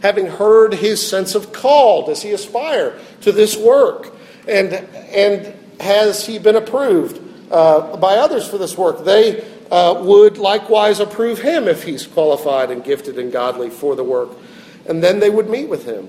having 0.03 0.27
heard 0.27 0.75
his 0.75 1.05
sense 1.05 1.33
of 1.33 1.51
call, 1.51 2.05
does 2.05 2.21
he 2.21 2.31
aspire 2.31 2.99
to 3.21 3.31
this 3.31 3.57
work? 3.57 4.15
And, 4.47 4.71
and 4.71 5.51
has 5.79 6.27
he 6.27 6.37
been 6.37 6.55
approved 6.55 7.19
uh, 7.51 7.97
by 7.97 8.17
others 8.17 8.47
for 8.47 8.59
this 8.59 8.77
work? 8.77 9.03
They 9.03 9.43
uh, 9.71 9.99
would 10.03 10.37
likewise 10.37 10.99
approve 10.99 11.41
him 11.41 11.67
if 11.67 11.81
he's 11.81 12.05
qualified 12.05 12.69
and 12.69 12.83
gifted 12.83 13.17
and 13.17 13.31
godly 13.31 13.71
for 13.71 13.95
the 13.95 14.03
work. 14.03 14.29
And 14.85 15.03
then 15.03 15.19
they 15.19 15.31
would 15.31 15.49
meet 15.49 15.69
with 15.69 15.85
him 15.85 16.07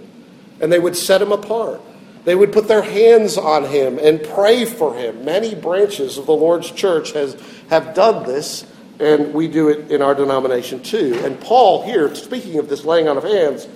and 0.61 0.71
they 0.71 0.79
would 0.79 0.95
set 0.95 1.23
him 1.23 1.33
apart. 1.33 1.81
They 2.26 2.34
would 2.34 2.52
put 2.52 2.66
their 2.66 2.82
hands 2.82 3.38
on 3.38 3.66
him 3.66 4.00
and 4.00 4.20
pray 4.20 4.64
for 4.64 4.96
him. 4.96 5.24
Many 5.24 5.54
branches 5.54 6.18
of 6.18 6.26
the 6.26 6.34
Lord's 6.34 6.68
church 6.72 7.12
has, 7.12 7.40
have 7.70 7.94
done 7.94 8.26
this, 8.26 8.66
and 8.98 9.32
we 9.32 9.46
do 9.46 9.68
it 9.68 9.92
in 9.92 10.02
our 10.02 10.12
denomination 10.12 10.82
too. 10.82 11.20
And 11.22 11.40
Paul, 11.40 11.84
here, 11.84 12.12
speaking 12.16 12.58
of 12.58 12.68
this 12.68 12.84
laying 12.84 13.06
on 13.06 13.16
of 13.16 13.22
hands, 13.22 13.68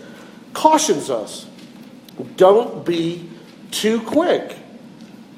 cautions 0.53 1.11
us 1.11 1.47
don't 2.37 2.85
be 2.85 3.31
too 3.71 4.01
quick 4.01 4.57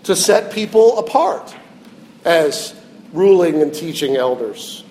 to 0.05 0.17
set 0.17 0.51
people 0.51 0.99
apart 0.99 1.55
as 2.25 2.75
ruling 3.13 3.61
and 3.61 3.75
teaching 3.75 4.17
elders. 4.17 4.85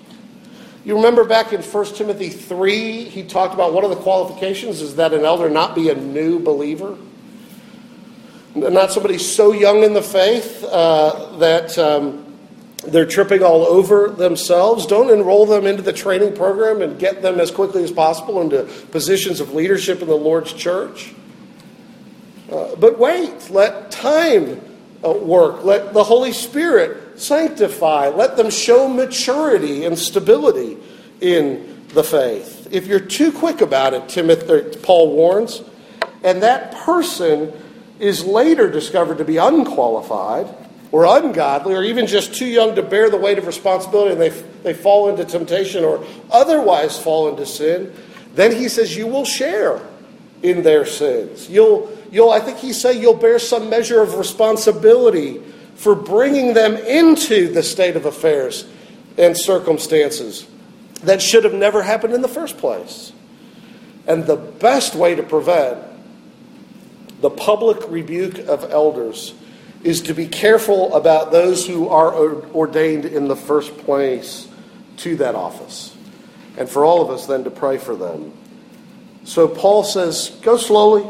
You 0.84 0.94
remember 0.94 1.24
back 1.24 1.52
in 1.52 1.60
1 1.60 1.84
Timothy 1.96 2.28
3, 2.28 3.04
he 3.04 3.24
talked 3.24 3.52
about 3.52 3.72
one 3.72 3.82
of 3.82 3.90
the 3.90 3.96
qualifications 3.96 4.80
is 4.80 4.94
that 4.94 5.12
an 5.12 5.24
elder 5.24 5.50
not 5.50 5.74
be 5.74 5.90
a 5.90 5.96
new 5.96 6.38
believer. 6.38 6.96
Not 8.54 8.92
somebody 8.92 9.16
so 9.16 9.52
young 9.52 9.82
in 9.82 9.94
the 9.94 10.02
faith 10.02 10.62
uh, 10.64 11.36
that 11.38 11.78
um, 11.78 12.36
they're 12.84 13.06
tripping 13.06 13.42
all 13.42 13.64
over 13.64 14.08
themselves. 14.08 14.86
Don't 14.86 15.10
enroll 15.10 15.46
them 15.46 15.66
into 15.66 15.82
the 15.82 15.92
training 15.92 16.34
program 16.34 16.82
and 16.82 16.98
get 16.98 17.22
them 17.22 17.40
as 17.40 17.50
quickly 17.50 17.82
as 17.82 17.90
possible 17.90 18.42
into 18.42 18.64
positions 18.90 19.40
of 19.40 19.54
leadership 19.54 20.02
in 20.02 20.08
the 20.08 20.16
Lord's 20.16 20.52
church. 20.52 21.14
Uh, 22.50 22.76
but 22.76 22.98
wait, 22.98 23.48
let 23.50 23.90
time 23.90 24.60
uh, 25.02 25.10
work. 25.10 25.64
Let 25.64 25.94
the 25.94 26.04
Holy 26.04 26.32
Spirit 26.32 27.18
sanctify. 27.18 28.08
Let 28.08 28.36
them 28.36 28.50
show 28.50 28.86
maturity 28.86 29.86
and 29.86 29.98
stability 29.98 30.76
in 31.22 31.86
the 31.88 32.04
faith. 32.04 32.68
If 32.70 32.86
you're 32.86 33.00
too 33.00 33.32
quick 33.32 33.62
about 33.62 33.94
it, 33.94 34.10
Timothy, 34.10 34.78
Paul 34.82 35.14
warns, 35.14 35.62
and 36.22 36.42
that 36.42 36.72
person 36.72 37.52
is 38.02 38.24
later 38.24 38.68
discovered 38.68 39.18
to 39.18 39.24
be 39.24 39.36
unqualified 39.36 40.52
or 40.90 41.04
ungodly 41.04 41.72
or 41.72 41.84
even 41.84 42.08
just 42.08 42.34
too 42.34 42.46
young 42.46 42.74
to 42.74 42.82
bear 42.82 43.08
the 43.08 43.16
weight 43.16 43.38
of 43.38 43.46
responsibility 43.46 44.10
and 44.10 44.20
they, 44.20 44.28
they 44.64 44.74
fall 44.74 45.08
into 45.08 45.24
temptation 45.24 45.84
or 45.84 46.04
otherwise 46.28 46.98
fall 46.98 47.28
into 47.28 47.46
sin, 47.46 47.94
then 48.34 48.50
he 48.54 48.68
says 48.68 48.96
you 48.96 49.06
will 49.06 49.24
share 49.24 49.80
in 50.42 50.64
their 50.64 50.84
sins. 50.84 51.48
You'll, 51.48 51.96
you'll 52.10 52.30
I 52.30 52.40
think 52.40 52.58
he 52.58 52.72
say 52.72 53.00
you'll 53.00 53.14
bear 53.14 53.38
some 53.38 53.70
measure 53.70 54.02
of 54.02 54.16
responsibility 54.16 55.40
for 55.76 55.94
bringing 55.94 56.54
them 56.54 56.74
into 56.74 57.52
the 57.52 57.62
state 57.62 57.94
of 57.94 58.04
affairs 58.04 58.66
and 59.16 59.38
circumstances 59.38 60.44
that 61.04 61.22
should 61.22 61.44
have 61.44 61.54
never 61.54 61.84
happened 61.84 62.14
in 62.14 62.22
the 62.22 62.28
first 62.28 62.58
place. 62.58 63.12
And 64.08 64.26
the 64.26 64.36
best 64.36 64.96
way 64.96 65.14
to 65.14 65.22
prevent 65.22 65.91
the 67.22 67.30
public 67.30 67.88
rebuke 67.88 68.38
of 68.38 68.70
elders 68.70 69.32
is 69.84 70.02
to 70.02 70.14
be 70.14 70.26
careful 70.26 70.94
about 70.94 71.32
those 71.32 71.66
who 71.66 71.88
are 71.88 72.12
ordained 72.52 73.04
in 73.04 73.28
the 73.28 73.36
first 73.36 73.76
place 73.78 74.48
to 74.98 75.16
that 75.16 75.34
office. 75.34 75.96
And 76.58 76.68
for 76.68 76.84
all 76.84 77.00
of 77.00 77.10
us 77.10 77.26
then 77.26 77.44
to 77.44 77.50
pray 77.50 77.78
for 77.78 77.96
them. 77.96 78.32
So 79.24 79.48
Paul 79.48 79.84
says, 79.84 80.30
go 80.42 80.56
slowly, 80.56 81.08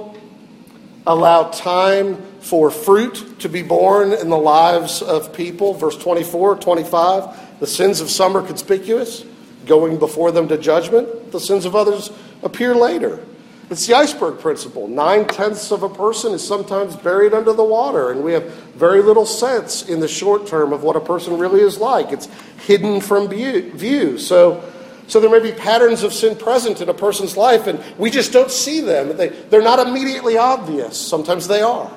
allow 1.06 1.50
time 1.50 2.22
for 2.40 2.70
fruit 2.70 3.40
to 3.40 3.48
be 3.48 3.62
born 3.62 4.12
in 4.12 4.28
the 4.28 4.38
lives 4.38 5.00
of 5.00 5.32
people. 5.32 5.74
Verse 5.74 5.96
24, 5.96 6.56
25. 6.56 7.60
The 7.60 7.66
sins 7.66 8.00
of 8.00 8.10
some 8.10 8.36
are 8.36 8.46
conspicuous, 8.46 9.24
going 9.64 9.98
before 9.98 10.30
them 10.30 10.48
to 10.48 10.58
judgment. 10.58 11.32
The 11.32 11.40
sins 11.40 11.64
of 11.64 11.74
others 11.74 12.10
appear 12.42 12.74
later. 12.74 13.24
It's 13.70 13.86
the 13.86 13.94
iceberg 13.94 14.38
principle. 14.38 14.86
Nine 14.88 15.26
tenths 15.26 15.70
of 15.70 15.82
a 15.82 15.88
person 15.88 16.32
is 16.32 16.46
sometimes 16.46 16.94
buried 16.96 17.32
under 17.32 17.52
the 17.52 17.64
water, 17.64 18.10
and 18.10 18.22
we 18.22 18.32
have 18.32 18.44
very 18.74 19.02
little 19.02 19.24
sense 19.24 19.88
in 19.88 20.00
the 20.00 20.08
short 20.08 20.46
term 20.46 20.72
of 20.72 20.82
what 20.82 20.96
a 20.96 21.00
person 21.00 21.38
really 21.38 21.60
is 21.60 21.78
like. 21.78 22.12
It's 22.12 22.28
hidden 22.66 23.00
from 23.00 23.28
view. 23.28 24.18
So 24.18 24.62
So 25.08 25.20
there 25.20 25.30
may 25.30 25.40
be 25.40 25.52
patterns 25.52 26.04
of 26.04 26.12
sin 26.12 26.36
present 26.36 26.80
in 26.80 26.88
a 26.88 26.94
person's 26.94 27.36
life, 27.36 27.66
and 27.66 27.82
we 27.98 28.08
just 28.10 28.32
don't 28.32 28.50
see 28.50 28.80
them. 28.80 29.16
They, 29.16 29.28
they're 29.28 29.62
not 29.62 29.78
immediately 29.86 30.38
obvious. 30.38 30.96
Sometimes 30.96 31.48
they 31.48 31.60
are. 31.60 31.90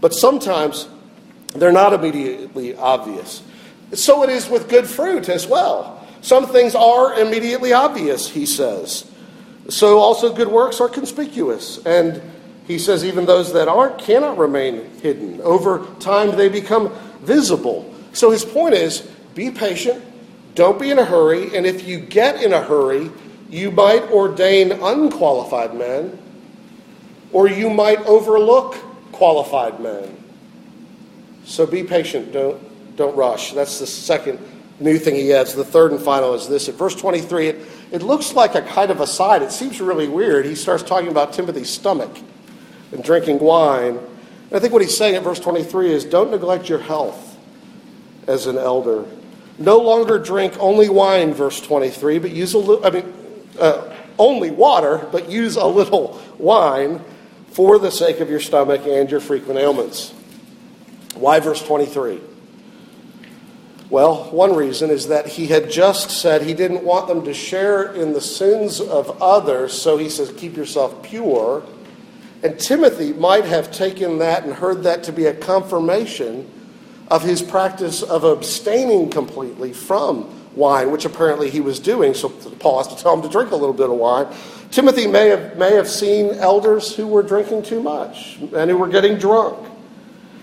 But 0.00 0.12
sometimes 0.12 0.88
they're 1.54 1.72
not 1.72 1.92
immediately 1.92 2.76
obvious. 2.76 3.42
So 3.92 4.22
it 4.24 4.30
is 4.30 4.48
with 4.48 4.68
good 4.68 4.86
fruit 4.86 5.28
as 5.28 5.46
well. 5.46 6.04
Some 6.20 6.46
things 6.46 6.74
are 6.74 7.18
immediately 7.18 7.72
obvious, 7.72 8.28
he 8.28 8.46
says. 8.46 9.10
So 9.68 9.98
also 9.98 10.32
good 10.32 10.48
works 10.48 10.80
are 10.80 10.88
conspicuous. 10.88 11.84
And 11.86 12.20
he 12.66 12.78
says 12.78 13.04
even 13.04 13.26
those 13.26 13.52
that 13.52 13.68
aren't 13.68 13.98
cannot 13.98 14.38
remain 14.38 14.90
hidden. 15.00 15.40
Over 15.40 15.86
time 16.00 16.36
they 16.36 16.48
become 16.48 16.92
visible. 17.20 17.92
So 18.12 18.30
his 18.30 18.44
point 18.44 18.74
is 18.74 19.00
be 19.34 19.50
patient, 19.50 20.02
don't 20.54 20.78
be 20.78 20.90
in 20.90 20.98
a 20.98 21.04
hurry, 21.04 21.56
and 21.56 21.66
if 21.66 21.86
you 21.86 21.98
get 21.98 22.42
in 22.42 22.52
a 22.52 22.62
hurry, 22.62 23.10
you 23.50 23.70
might 23.70 24.02
ordain 24.10 24.72
unqualified 24.72 25.74
men, 25.74 26.18
or 27.32 27.48
you 27.48 27.68
might 27.68 27.98
overlook 28.06 28.76
qualified 29.12 29.80
men. 29.80 30.16
So 31.44 31.66
be 31.66 31.82
patient, 31.82 32.32
don't, 32.32 32.96
don't 32.96 33.16
rush. 33.16 33.52
That's 33.52 33.78
the 33.78 33.86
second 33.86 34.38
new 34.80 34.98
thing 34.98 35.14
he 35.16 35.32
adds. 35.32 35.54
The 35.54 35.64
third 35.64 35.92
and 35.92 36.00
final 36.00 36.34
is 36.34 36.48
this. 36.48 36.68
At 36.68 36.76
verse 36.76 36.94
23, 36.94 37.48
it, 37.48 37.56
it 37.94 38.02
looks 38.02 38.32
like 38.32 38.56
a 38.56 38.62
kind 38.62 38.90
of 38.90 39.00
aside. 39.00 39.40
It 39.40 39.52
seems 39.52 39.80
really 39.80 40.08
weird. 40.08 40.46
He 40.46 40.56
starts 40.56 40.82
talking 40.82 41.10
about 41.10 41.32
Timothy's 41.32 41.70
stomach 41.70 42.10
and 42.90 43.04
drinking 43.04 43.38
wine. 43.38 43.98
And 43.98 44.52
I 44.52 44.58
think 44.58 44.72
what 44.72 44.82
he's 44.82 44.96
saying 44.96 45.14
at 45.14 45.22
verse 45.22 45.38
23 45.38 45.92
is 45.92 46.04
don't 46.04 46.32
neglect 46.32 46.68
your 46.68 46.80
health 46.80 47.38
as 48.26 48.46
an 48.46 48.58
elder. 48.58 49.04
No 49.58 49.78
longer 49.78 50.18
drink 50.18 50.54
only 50.58 50.88
wine, 50.88 51.34
verse 51.34 51.60
23, 51.60 52.18
but 52.18 52.32
use 52.32 52.54
a 52.54 52.58
little, 52.58 52.84
I 52.84 52.90
mean, 52.90 53.12
uh, 53.60 53.94
only 54.18 54.50
water, 54.50 55.06
but 55.12 55.30
use 55.30 55.54
a 55.54 55.64
little 55.64 56.20
wine 56.36 57.00
for 57.52 57.78
the 57.78 57.92
sake 57.92 58.18
of 58.18 58.28
your 58.28 58.40
stomach 58.40 58.88
and 58.88 59.08
your 59.08 59.20
frequent 59.20 59.60
ailments. 59.60 60.10
Why 61.14 61.38
verse 61.38 61.62
23? 61.64 62.20
Well, 63.94 64.24
one 64.32 64.56
reason 64.56 64.90
is 64.90 65.06
that 65.06 65.24
he 65.24 65.46
had 65.46 65.70
just 65.70 66.10
said 66.10 66.42
he 66.42 66.52
didn't 66.52 66.82
want 66.82 67.06
them 67.06 67.24
to 67.26 67.32
share 67.32 67.92
in 67.92 68.12
the 68.12 68.20
sins 68.20 68.80
of 68.80 69.22
others, 69.22 69.72
so 69.72 69.98
he 69.98 70.08
says, 70.08 70.32
keep 70.36 70.56
yourself 70.56 71.00
pure. 71.04 71.62
And 72.42 72.58
Timothy 72.58 73.12
might 73.12 73.44
have 73.44 73.70
taken 73.70 74.18
that 74.18 74.42
and 74.42 74.52
heard 74.52 74.82
that 74.82 75.04
to 75.04 75.12
be 75.12 75.26
a 75.26 75.32
confirmation 75.32 76.50
of 77.06 77.22
his 77.22 77.40
practice 77.40 78.02
of 78.02 78.24
abstaining 78.24 79.10
completely 79.10 79.72
from 79.72 80.28
wine, 80.56 80.90
which 80.90 81.04
apparently 81.04 81.48
he 81.48 81.60
was 81.60 81.78
doing. 81.78 82.14
So 82.14 82.30
Paul 82.30 82.78
has 82.78 82.88
to 82.88 83.00
tell 83.00 83.14
him 83.14 83.22
to 83.22 83.28
drink 83.28 83.52
a 83.52 83.56
little 83.56 83.72
bit 83.72 83.88
of 83.88 83.96
wine. 83.96 84.26
Timothy 84.72 85.06
may 85.06 85.28
have, 85.28 85.56
may 85.56 85.72
have 85.76 85.88
seen 85.88 86.30
elders 86.30 86.96
who 86.96 87.06
were 87.06 87.22
drinking 87.22 87.62
too 87.62 87.80
much 87.80 88.38
and 88.56 88.68
who 88.68 88.76
were 88.76 88.88
getting 88.88 89.18
drunk. 89.18 89.68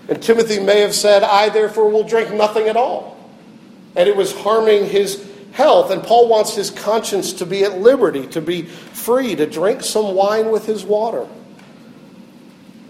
And 0.08 0.22
Timothy 0.22 0.58
may 0.58 0.80
have 0.80 0.94
said, 0.94 1.22
I 1.22 1.50
therefore 1.50 1.90
will 1.90 2.08
drink 2.08 2.32
nothing 2.32 2.66
at 2.68 2.78
all. 2.78 3.18
And 3.94 4.08
it 4.08 4.16
was 4.16 4.34
harming 4.34 4.86
his 4.86 5.28
health. 5.52 5.90
And 5.90 6.02
Paul 6.02 6.28
wants 6.28 6.54
his 6.54 6.70
conscience 6.70 7.32
to 7.34 7.46
be 7.46 7.64
at 7.64 7.78
liberty, 7.78 8.26
to 8.28 8.40
be 8.40 8.62
free, 8.62 9.34
to 9.36 9.46
drink 9.46 9.82
some 9.82 10.14
wine 10.14 10.50
with 10.50 10.66
his 10.66 10.84
water. 10.84 11.26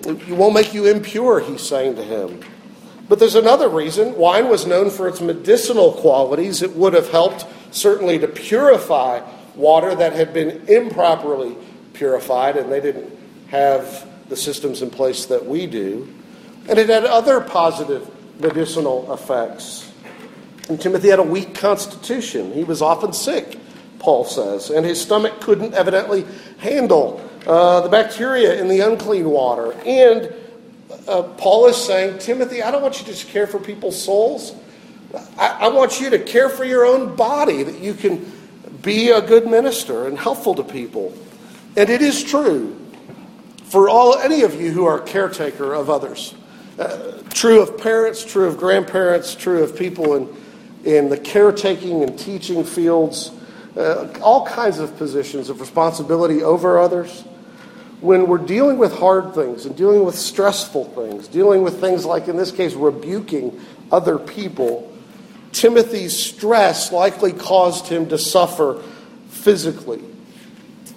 It 0.05 0.31
won't 0.31 0.55
make 0.55 0.75
you 0.75 0.87
impure, 0.87 1.41
he's 1.41 1.63
saying 1.63 1.97
to 1.97 2.03
him. 2.03 2.41
But 3.09 3.19
there's 3.19 3.35
another 3.35 3.69
reason. 3.69 4.17
Wine 4.17 4.49
was 4.49 4.67
known 4.67 4.91
for 4.91 5.07
its 5.07 5.21
medicinal 5.21 5.93
qualities. 5.93 6.63
It 6.63 6.73
would 6.73 6.95
have 6.95 7.11
helped, 7.11 7.47
certainly, 7.71 8.19
to 8.19 8.29
purify 8.29 9.21
water 9.55 9.95
that 9.95 10.13
had 10.13 10.33
been 10.33 10.67
improperly 10.67 11.57
purified, 11.93 12.57
and 12.57 12.73
they 12.73 12.81
didn't 12.81 13.17
have 13.49 14.09
the 14.29 14.37
systems 14.37 14.83
in 14.83 14.91
place 14.91 15.27
that 15.27 15.45
we 15.45 15.67
do. 15.67 16.13
And 16.69 16.79
it 16.79 16.89
had 16.89 17.05
other 17.05 17.41
positive 17.41 18.11
medicinal 18.41 19.13
effects. 19.13 19.92
And 20.73 20.81
Timothy 20.81 21.09
had 21.09 21.19
a 21.19 21.23
weak 21.23 21.55
constitution. 21.55 22.51
He 22.55 22.65
was 22.65 22.81
often 22.81 23.13
sick, 23.13 23.59
Paul 23.99 24.25
says, 24.25 24.71
and 24.71 24.87
his 24.87 24.99
stomach 24.99 25.39
couldn't 25.43 25.75
evidently 25.75 26.25
handle 26.61 27.21
uh, 27.47 27.83
the 27.83 27.91
bacteria 27.91 28.59
in 28.59 28.69
the 28.69 28.81
unclean 28.81 29.29
water. 29.29 29.75
And 29.85 30.33
uh, 31.07 31.25
Paul 31.25 31.67
is 31.67 31.77
saying, 31.77 32.21
Timothy, 32.21 32.63
I 32.63 32.71
don't 32.71 32.81
want 32.81 32.99
you 32.99 33.05
to 33.05 33.11
just 33.11 33.29
care 33.29 33.47
for 33.47 33.59
people's 33.59 34.03
souls. 34.03 34.55
I, 35.37 35.59
I 35.61 35.69
want 35.69 36.01
you 36.01 36.09
to 36.09 36.19
care 36.19 36.49
for 36.49 36.65
your 36.65 36.87
own 36.87 37.17
body, 37.17 37.63
that 37.65 37.79
you 37.79 37.93
can 37.93 38.33
be 38.81 39.11
a 39.11 39.21
good 39.21 39.47
minister 39.47 40.07
and 40.07 40.19
helpful 40.19 40.55
to 40.55 40.65
people. 40.65 41.13
And 41.77 41.91
it 41.91 42.01
is 42.01 42.25
true 42.25 42.81
for 43.65 43.91
all 43.91 44.17
any 44.17 44.41
of 44.41 44.59
you 44.59 44.71
who 44.71 44.87
are 44.87 45.01
caretaker 45.01 45.75
of 45.75 45.91
others. 45.91 46.35
Uh, 46.79 47.19
true 47.29 47.61
of 47.61 47.77
parents, 47.77 48.25
true 48.25 48.47
of 48.47 48.57
grandparents, 48.57 49.35
true 49.35 49.63
of 49.63 49.77
people 49.77 50.15
in, 50.15 50.42
in 50.85 51.09
the 51.09 51.19
caretaking 51.19 52.03
and 52.03 52.19
teaching 52.19 52.65
fields, 52.65 53.31
uh, 53.77 54.09
all 54.23 54.47
kinds 54.47 54.79
of 54.79 54.97
positions 54.97 55.49
of 55.49 55.61
responsibility 55.61 56.43
over 56.43 56.79
others 56.79 57.25
when 58.03 58.27
we're 58.27 58.37
dealing 58.37 58.79
with 58.79 58.93
hard 58.93 59.33
things 59.33 59.65
and 59.65 59.77
dealing 59.77 60.05
with 60.05 60.17
stressful 60.17 60.85
things, 60.87 61.29
dealing 61.29 61.63
with 61.63 61.81
things 61.81 62.05
like, 62.05 62.27
in 62.27 62.37
this 62.37 62.51
case, 62.51 62.75
rebuking 62.75 63.61
other 63.93 64.19
people, 64.19 64.93
Timothy's 65.53 66.19
stress 66.19 66.91
likely 66.91 67.33
caused 67.33 67.87
him 67.87 68.09
to 68.09 68.19
suffer 68.19 68.83
physically. 69.29 70.03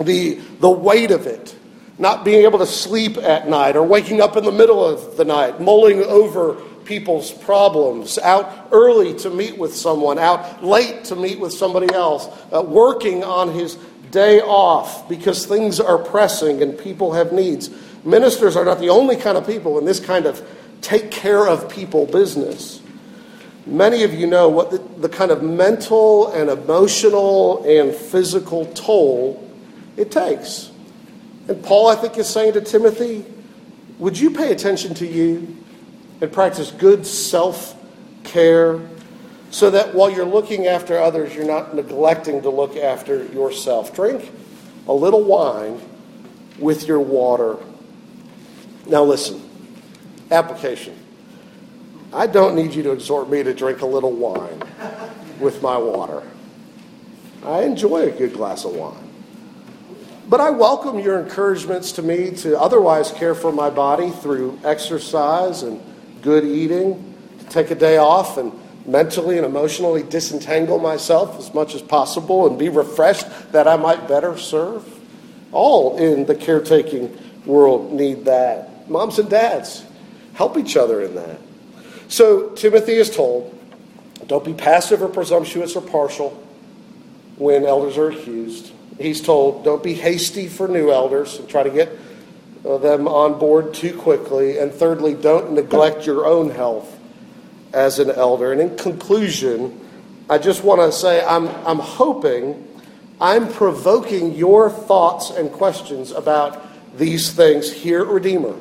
The, 0.01 0.39
the 0.59 0.69
weight 0.69 1.11
of 1.11 1.27
it, 1.27 1.55
not 1.99 2.25
being 2.25 2.43
able 2.43 2.57
to 2.59 2.65
sleep 2.65 3.17
at 3.17 3.47
night 3.47 3.75
or 3.75 3.83
waking 3.83 4.19
up 4.19 4.35
in 4.35 4.43
the 4.43 4.51
middle 4.51 4.83
of 4.83 5.15
the 5.15 5.25
night, 5.25 5.61
mulling 5.61 6.01
over 6.01 6.59
people's 6.85 7.31
problems, 7.31 8.17
out 8.19 8.69
early 8.71 9.13
to 9.19 9.29
meet 9.29 9.57
with 9.57 9.75
someone, 9.75 10.17
out 10.17 10.63
late 10.63 11.05
to 11.05 11.15
meet 11.15 11.39
with 11.39 11.53
somebody 11.53 11.93
else, 11.93 12.27
uh, 12.53 12.61
working 12.61 13.23
on 13.23 13.51
his 13.51 13.77
day 14.11 14.39
off 14.39 15.09
because 15.09 15.45
things 15.45 15.79
are 15.79 15.97
pressing 15.97 16.61
and 16.61 16.77
people 16.77 17.13
have 17.13 17.33
needs. 17.33 17.69
Ministers 18.05 18.55
are 18.55 18.63
not 18.63 18.79
the 18.79 18.89
only 18.89 19.15
kind 19.15 19.37
of 19.37 19.45
people 19.45 19.77
in 19.77 19.85
this 19.85 19.99
kind 19.99 20.25
of 20.25 20.47
take 20.81 21.11
care 21.11 21.47
of 21.47 21.69
people 21.69 22.05
business. 22.05 22.81
Many 23.65 24.03
of 24.03 24.13
you 24.13 24.27
know 24.27 24.47
what 24.47 24.69
the, 24.69 24.77
the 24.77 25.09
kind 25.09 25.31
of 25.31 25.41
mental 25.41 26.27
and 26.31 26.49
emotional 26.49 27.63
and 27.65 27.93
physical 27.93 28.67
toll 28.67 29.41
it 29.97 30.11
takes. 30.11 30.71
And 31.47 31.63
Paul, 31.63 31.87
I 31.87 31.95
think, 31.95 32.17
is 32.17 32.27
saying 32.27 32.53
to 32.53 32.61
Timothy, 32.61 33.25
would 33.97 34.19
you 34.19 34.31
pay 34.31 34.51
attention 34.51 34.93
to 34.95 35.07
you 35.07 35.57
and 36.25 36.33
practice 36.33 36.71
good 36.71 37.05
self 37.05 37.75
care 38.23 38.81
so 39.51 39.69
that 39.69 39.93
while 39.93 40.09
you're 40.09 40.25
looking 40.25 40.65
after 40.65 40.99
others, 40.99 41.35
you're 41.35 41.45
not 41.45 41.75
neglecting 41.75 42.41
to 42.41 42.49
look 42.49 42.75
after 42.75 43.25
yourself. 43.25 43.95
Drink 43.95 44.31
a 44.87 44.93
little 44.93 45.23
wine 45.23 45.79
with 46.57 46.87
your 46.87 46.99
water. 46.99 47.57
Now, 48.87 49.03
listen 49.03 49.41
application. 50.31 50.97
I 52.11 52.25
don't 52.25 52.55
need 52.55 52.73
you 52.73 52.81
to 52.83 52.91
exhort 52.91 53.29
me 53.29 53.43
to 53.43 53.53
drink 53.53 53.81
a 53.81 53.85
little 53.85 54.11
wine 54.11 54.63
with 55.39 55.61
my 55.61 55.77
water. 55.77 56.23
I 57.45 57.61
enjoy 57.61 58.07
a 58.07 58.11
good 58.11 58.33
glass 58.33 58.65
of 58.65 58.75
wine. 58.75 58.97
But 60.27 60.41
I 60.41 60.49
welcome 60.49 60.97
your 60.97 61.19
encouragements 61.19 61.91
to 61.93 62.01
me 62.01 62.31
to 62.37 62.59
otherwise 62.59 63.11
care 63.11 63.35
for 63.35 63.51
my 63.51 63.69
body 63.69 64.09
through 64.09 64.59
exercise 64.63 65.61
and 65.61 65.79
good 66.25 66.43
eating, 66.43 67.15
to 67.39 67.45
take 67.45 67.71
a 67.71 67.75
day 67.75 67.97
off 67.97 68.37
and 68.37 68.51
mentally 68.85 69.37
and 69.37 69.45
emotionally 69.45 70.03
disentangle 70.03 70.79
myself 70.79 71.39
as 71.39 71.53
much 71.53 71.73
as 71.75 71.81
possible 71.81 72.47
and 72.47 72.59
be 72.59 72.67
refreshed 72.67 73.27
that 73.51 73.67
I 73.67 73.77
might 73.77 74.07
better 74.07 74.37
serve. 74.37 74.83
All 75.51 75.97
in 75.97 76.25
the 76.25 76.35
caretaking 76.35 77.17
world 77.45 77.93
need 77.93 78.25
that. 78.25 78.89
Moms 78.89 79.19
and 79.19 79.29
dads, 79.29 79.85
help 80.33 80.57
each 80.57 80.75
other 80.75 81.01
in 81.01 81.15
that. 81.15 81.39
So 82.07 82.49
Timothy 82.49 82.93
is 82.93 83.15
told 83.15 83.51
don't 84.27 84.43
be 84.43 84.53
passive 84.53 85.03
or 85.03 85.07
presumptuous 85.07 85.75
or 85.75 85.81
partial 85.81 86.31
when 87.37 87.63
elders 87.65 87.97
are 87.97 88.09
accused. 88.09 88.71
He's 88.99 89.21
told 89.21 89.63
don't 89.63 89.83
be 89.83 89.93
hasty 89.93 90.47
for 90.47 90.67
new 90.67 90.91
elders 90.91 91.37
and 91.37 91.47
try 91.47 91.63
to 91.63 91.69
get 91.69 91.89
them 92.65 93.07
on 93.07 93.39
board 93.39 93.73
too 93.73 93.97
quickly. 93.97 94.57
And 94.57 94.71
thirdly, 94.71 95.13
don't 95.13 95.53
neglect 95.53 96.05
your 96.05 96.25
own 96.25 96.49
health 96.49 96.99
as 97.73 97.99
an 97.99 98.09
elder. 98.09 98.51
And 98.51 98.61
in 98.61 98.77
conclusion, 98.77 99.79
I 100.29 100.37
just 100.37 100.63
want 100.63 100.81
to 100.81 100.91
say 100.91 101.23
I'm, 101.23 101.47
I'm 101.67 101.79
hoping 101.79 102.67
I'm 103.21 103.51
provoking 103.51 104.33
your 104.33 104.69
thoughts 104.69 105.29
and 105.29 105.51
questions 105.51 106.11
about 106.11 106.61
these 106.97 107.31
things 107.31 107.71
here 107.71 108.01
at 108.01 108.07
Redeemer. 108.07 108.55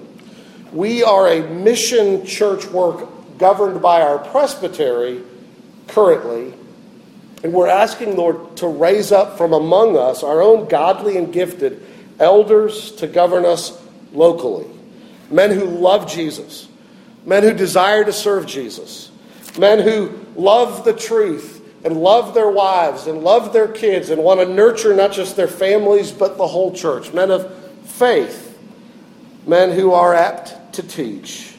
We 0.72 1.02
are 1.02 1.28
a 1.28 1.48
mission 1.48 2.26
church 2.26 2.66
work 2.66 3.38
governed 3.38 3.80
by 3.80 4.02
our 4.02 4.18
presbytery 4.18 5.22
currently, 5.88 6.54
And 7.42 7.52
we're 7.52 7.68
asking, 7.68 8.16
Lord, 8.16 8.56
to 8.58 8.66
raise 8.66 9.12
up 9.12 9.36
from 9.36 9.52
among 9.52 9.96
us 9.96 10.22
our 10.22 10.40
own 10.40 10.66
godly 10.66 11.18
and 11.18 11.32
gifted 11.32 11.84
elders 12.18 12.92
to 12.92 13.06
govern 13.06 13.44
us 13.44 13.83
locally. 14.14 14.66
Men 15.30 15.50
who 15.50 15.64
love 15.64 16.10
Jesus, 16.10 16.68
men 17.26 17.42
who 17.42 17.52
desire 17.52 18.04
to 18.04 18.12
serve 18.12 18.46
Jesus, 18.46 19.10
men 19.58 19.80
who 19.80 20.10
love 20.36 20.84
the 20.84 20.92
truth 20.92 21.62
and 21.84 21.98
love 21.98 22.32
their 22.32 22.48
wives 22.48 23.06
and 23.06 23.22
love 23.22 23.52
their 23.52 23.68
kids 23.68 24.10
and 24.10 24.22
want 24.22 24.40
to 24.40 24.46
nurture 24.46 24.94
not 24.94 25.12
just 25.12 25.36
their 25.36 25.48
families 25.48 26.10
but 26.10 26.38
the 26.38 26.46
whole 26.46 26.72
church. 26.72 27.12
Men 27.12 27.30
of 27.30 27.52
faith, 27.84 28.58
men 29.46 29.70
who 29.72 29.92
are 29.92 30.14
apt 30.14 30.74
to 30.74 30.82
teach, 30.82 31.54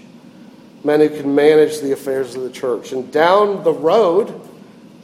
men 0.84 1.00
who 1.00 1.10
can 1.10 1.36
manage 1.36 1.80
the 1.80 1.92
affairs 1.92 2.36
of 2.36 2.44
the 2.44 2.50
church. 2.50 2.92
And 2.92 3.12
down 3.12 3.64
the 3.64 3.74
road, 3.74 4.30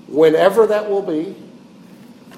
whenever 0.08 0.68
that 0.68 0.90
will 0.90 1.02
be, 1.02 1.36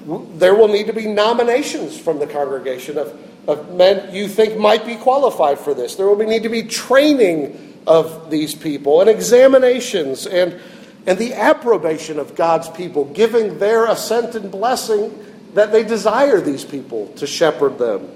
there 0.04 0.54
will 0.54 0.68
need 0.68 0.86
to 0.86 0.92
be 0.92 1.06
nominations 1.06 1.98
from 1.98 2.18
the 2.18 2.26
congregation 2.26 2.98
of, 2.98 3.18
of 3.48 3.74
men 3.74 4.14
you 4.14 4.28
think 4.28 4.58
might 4.58 4.84
be 4.84 4.96
qualified 4.96 5.58
for 5.58 5.72
this. 5.72 5.96
There 5.96 6.06
will 6.06 6.16
be, 6.16 6.26
need 6.26 6.42
to 6.42 6.48
be 6.48 6.64
training 6.64 7.80
of 7.86 8.30
these 8.30 8.54
people 8.54 9.00
and 9.00 9.08
examinations 9.08 10.26
and, 10.26 10.60
and 11.06 11.18
the 11.18 11.34
approbation 11.34 12.18
of 12.18 12.34
God's 12.34 12.68
people, 12.68 13.04
giving 13.06 13.58
their 13.58 13.86
assent 13.86 14.34
and 14.34 14.50
blessing 14.50 15.26
that 15.54 15.72
they 15.72 15.84
desire 15.84 16.40
these 16.40 16.64
people 16.64 17.08
to 17.14 17.26
shepherd 17.26 17.78
them. 17.78 18.08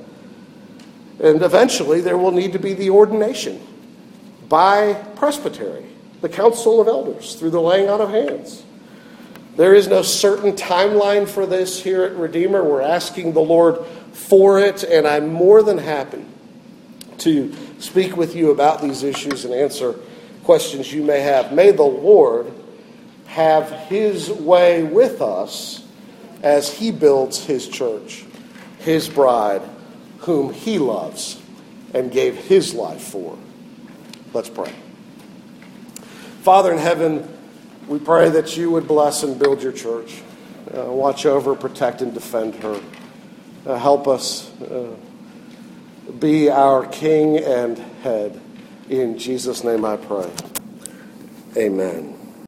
And 1.22 1.42
eventually, 1.42 2.00
there 2.00 2.18
will 2.18 2.30
need 2.30 2.52
to 2.52 2.58
be 2.58 2.74
the 2.74 2.90
ordination 2.90 3.60
by 4.48 4.94
presbytery, 5.16 5.86
the 6.20 6.28
council 6.28 6.80
of 6.80 6.88
elders, 6.88 7.34
through 7.34 7.50
the 7.50 7.60
laying 7.60 7.88
on 7.88 8.00
of 8.00 8.10
hands. 8.10 8.62
There 9.58 9.74
is 9.74 9.88
no 9.88 10.02
certain 10.02 10.52
timeline 10.52 11.28
for 11.28 11.44
this 11.44 11.82
here 11.82 12.04
at 12.04 12.14
Redeemer. 12.14 12.62
We're 12.62 12.80
asking 12.80 13.32
the 13.32 13.40
Lord 13.40 13.84
for 14.12 14.60
it, 14.60 14.84
and 14.84 15.04
I'm 15.04 15.32
more 15.32 15.64
than 15.64 15.78
happy 15.78 16.24
to 17.18 17.52
speak 17.80 18.16
with 18.16 18.36
you 18.36 18.52
about 18.52 18.80
these 18.80 19.02
issues 19.02 19.44
and 19.44 19.52
answer 19.52 19.96
questions 20.44 20.92
you 20.92 21.02
may 21.02 21.22
have. 21.22 21.52
May 21.52 21.72
the 21.72 21.82
Lord 21.82 22.52
have 23.26 23.68
his 23.88 24.30
way 24.30 24.84
with 24.84 25.20
us 25.20 25.84
as 26.44 26.72
he 26.72 26.92
builds 26.92 27.42
his 27.42 27.66
church, 27.66 28.24
his 28.78 29.08
bride, 29.08 29.62
whom 30.18 30.52
he 30.52 30.78
loves 30.78 31.42
and 31.94 32.12
gave 32.12 32.36
his 32.36 32.74
life 32.74 33.02
for. 33.02 33.36
Let's 34.32 34.50
pray. 34.50 34.72
Father 36.42 36.70
in 36.70 36.78
heaven, 36.78 37.37
we 37.88 37.98
pray 37.98 38.28
that 38.30 38.56
you 38.56 38.70
would 38.70 38.86
bless 38.86 39.22
and 39.22 39.38
build 39.38 39.62
your 39.62 39.72
church. 39.72 40.22
Uh, 40.76 40.84
watch 40.84 41.24
over, 41.24 41.54
protect, 41.54 42.02
and 42.02 42.12
defend 42.12 42.54
her. 42.56 42.80
Uh, 43.66 43.78
help 43.78 44.06
us 44.06 44.52
uh, 44.60 44.94
be 46.18 46.50
our 46.50 46.86
king 46.86 47.38
and 47.38 47.78
head. 48.02 48.38
In 48.90 49.18
Jesus' 49.18 49.64
name 49.64 49.84
I 49.84 49.96
pray. 49.96 50.30
Amen. 51.56 52.17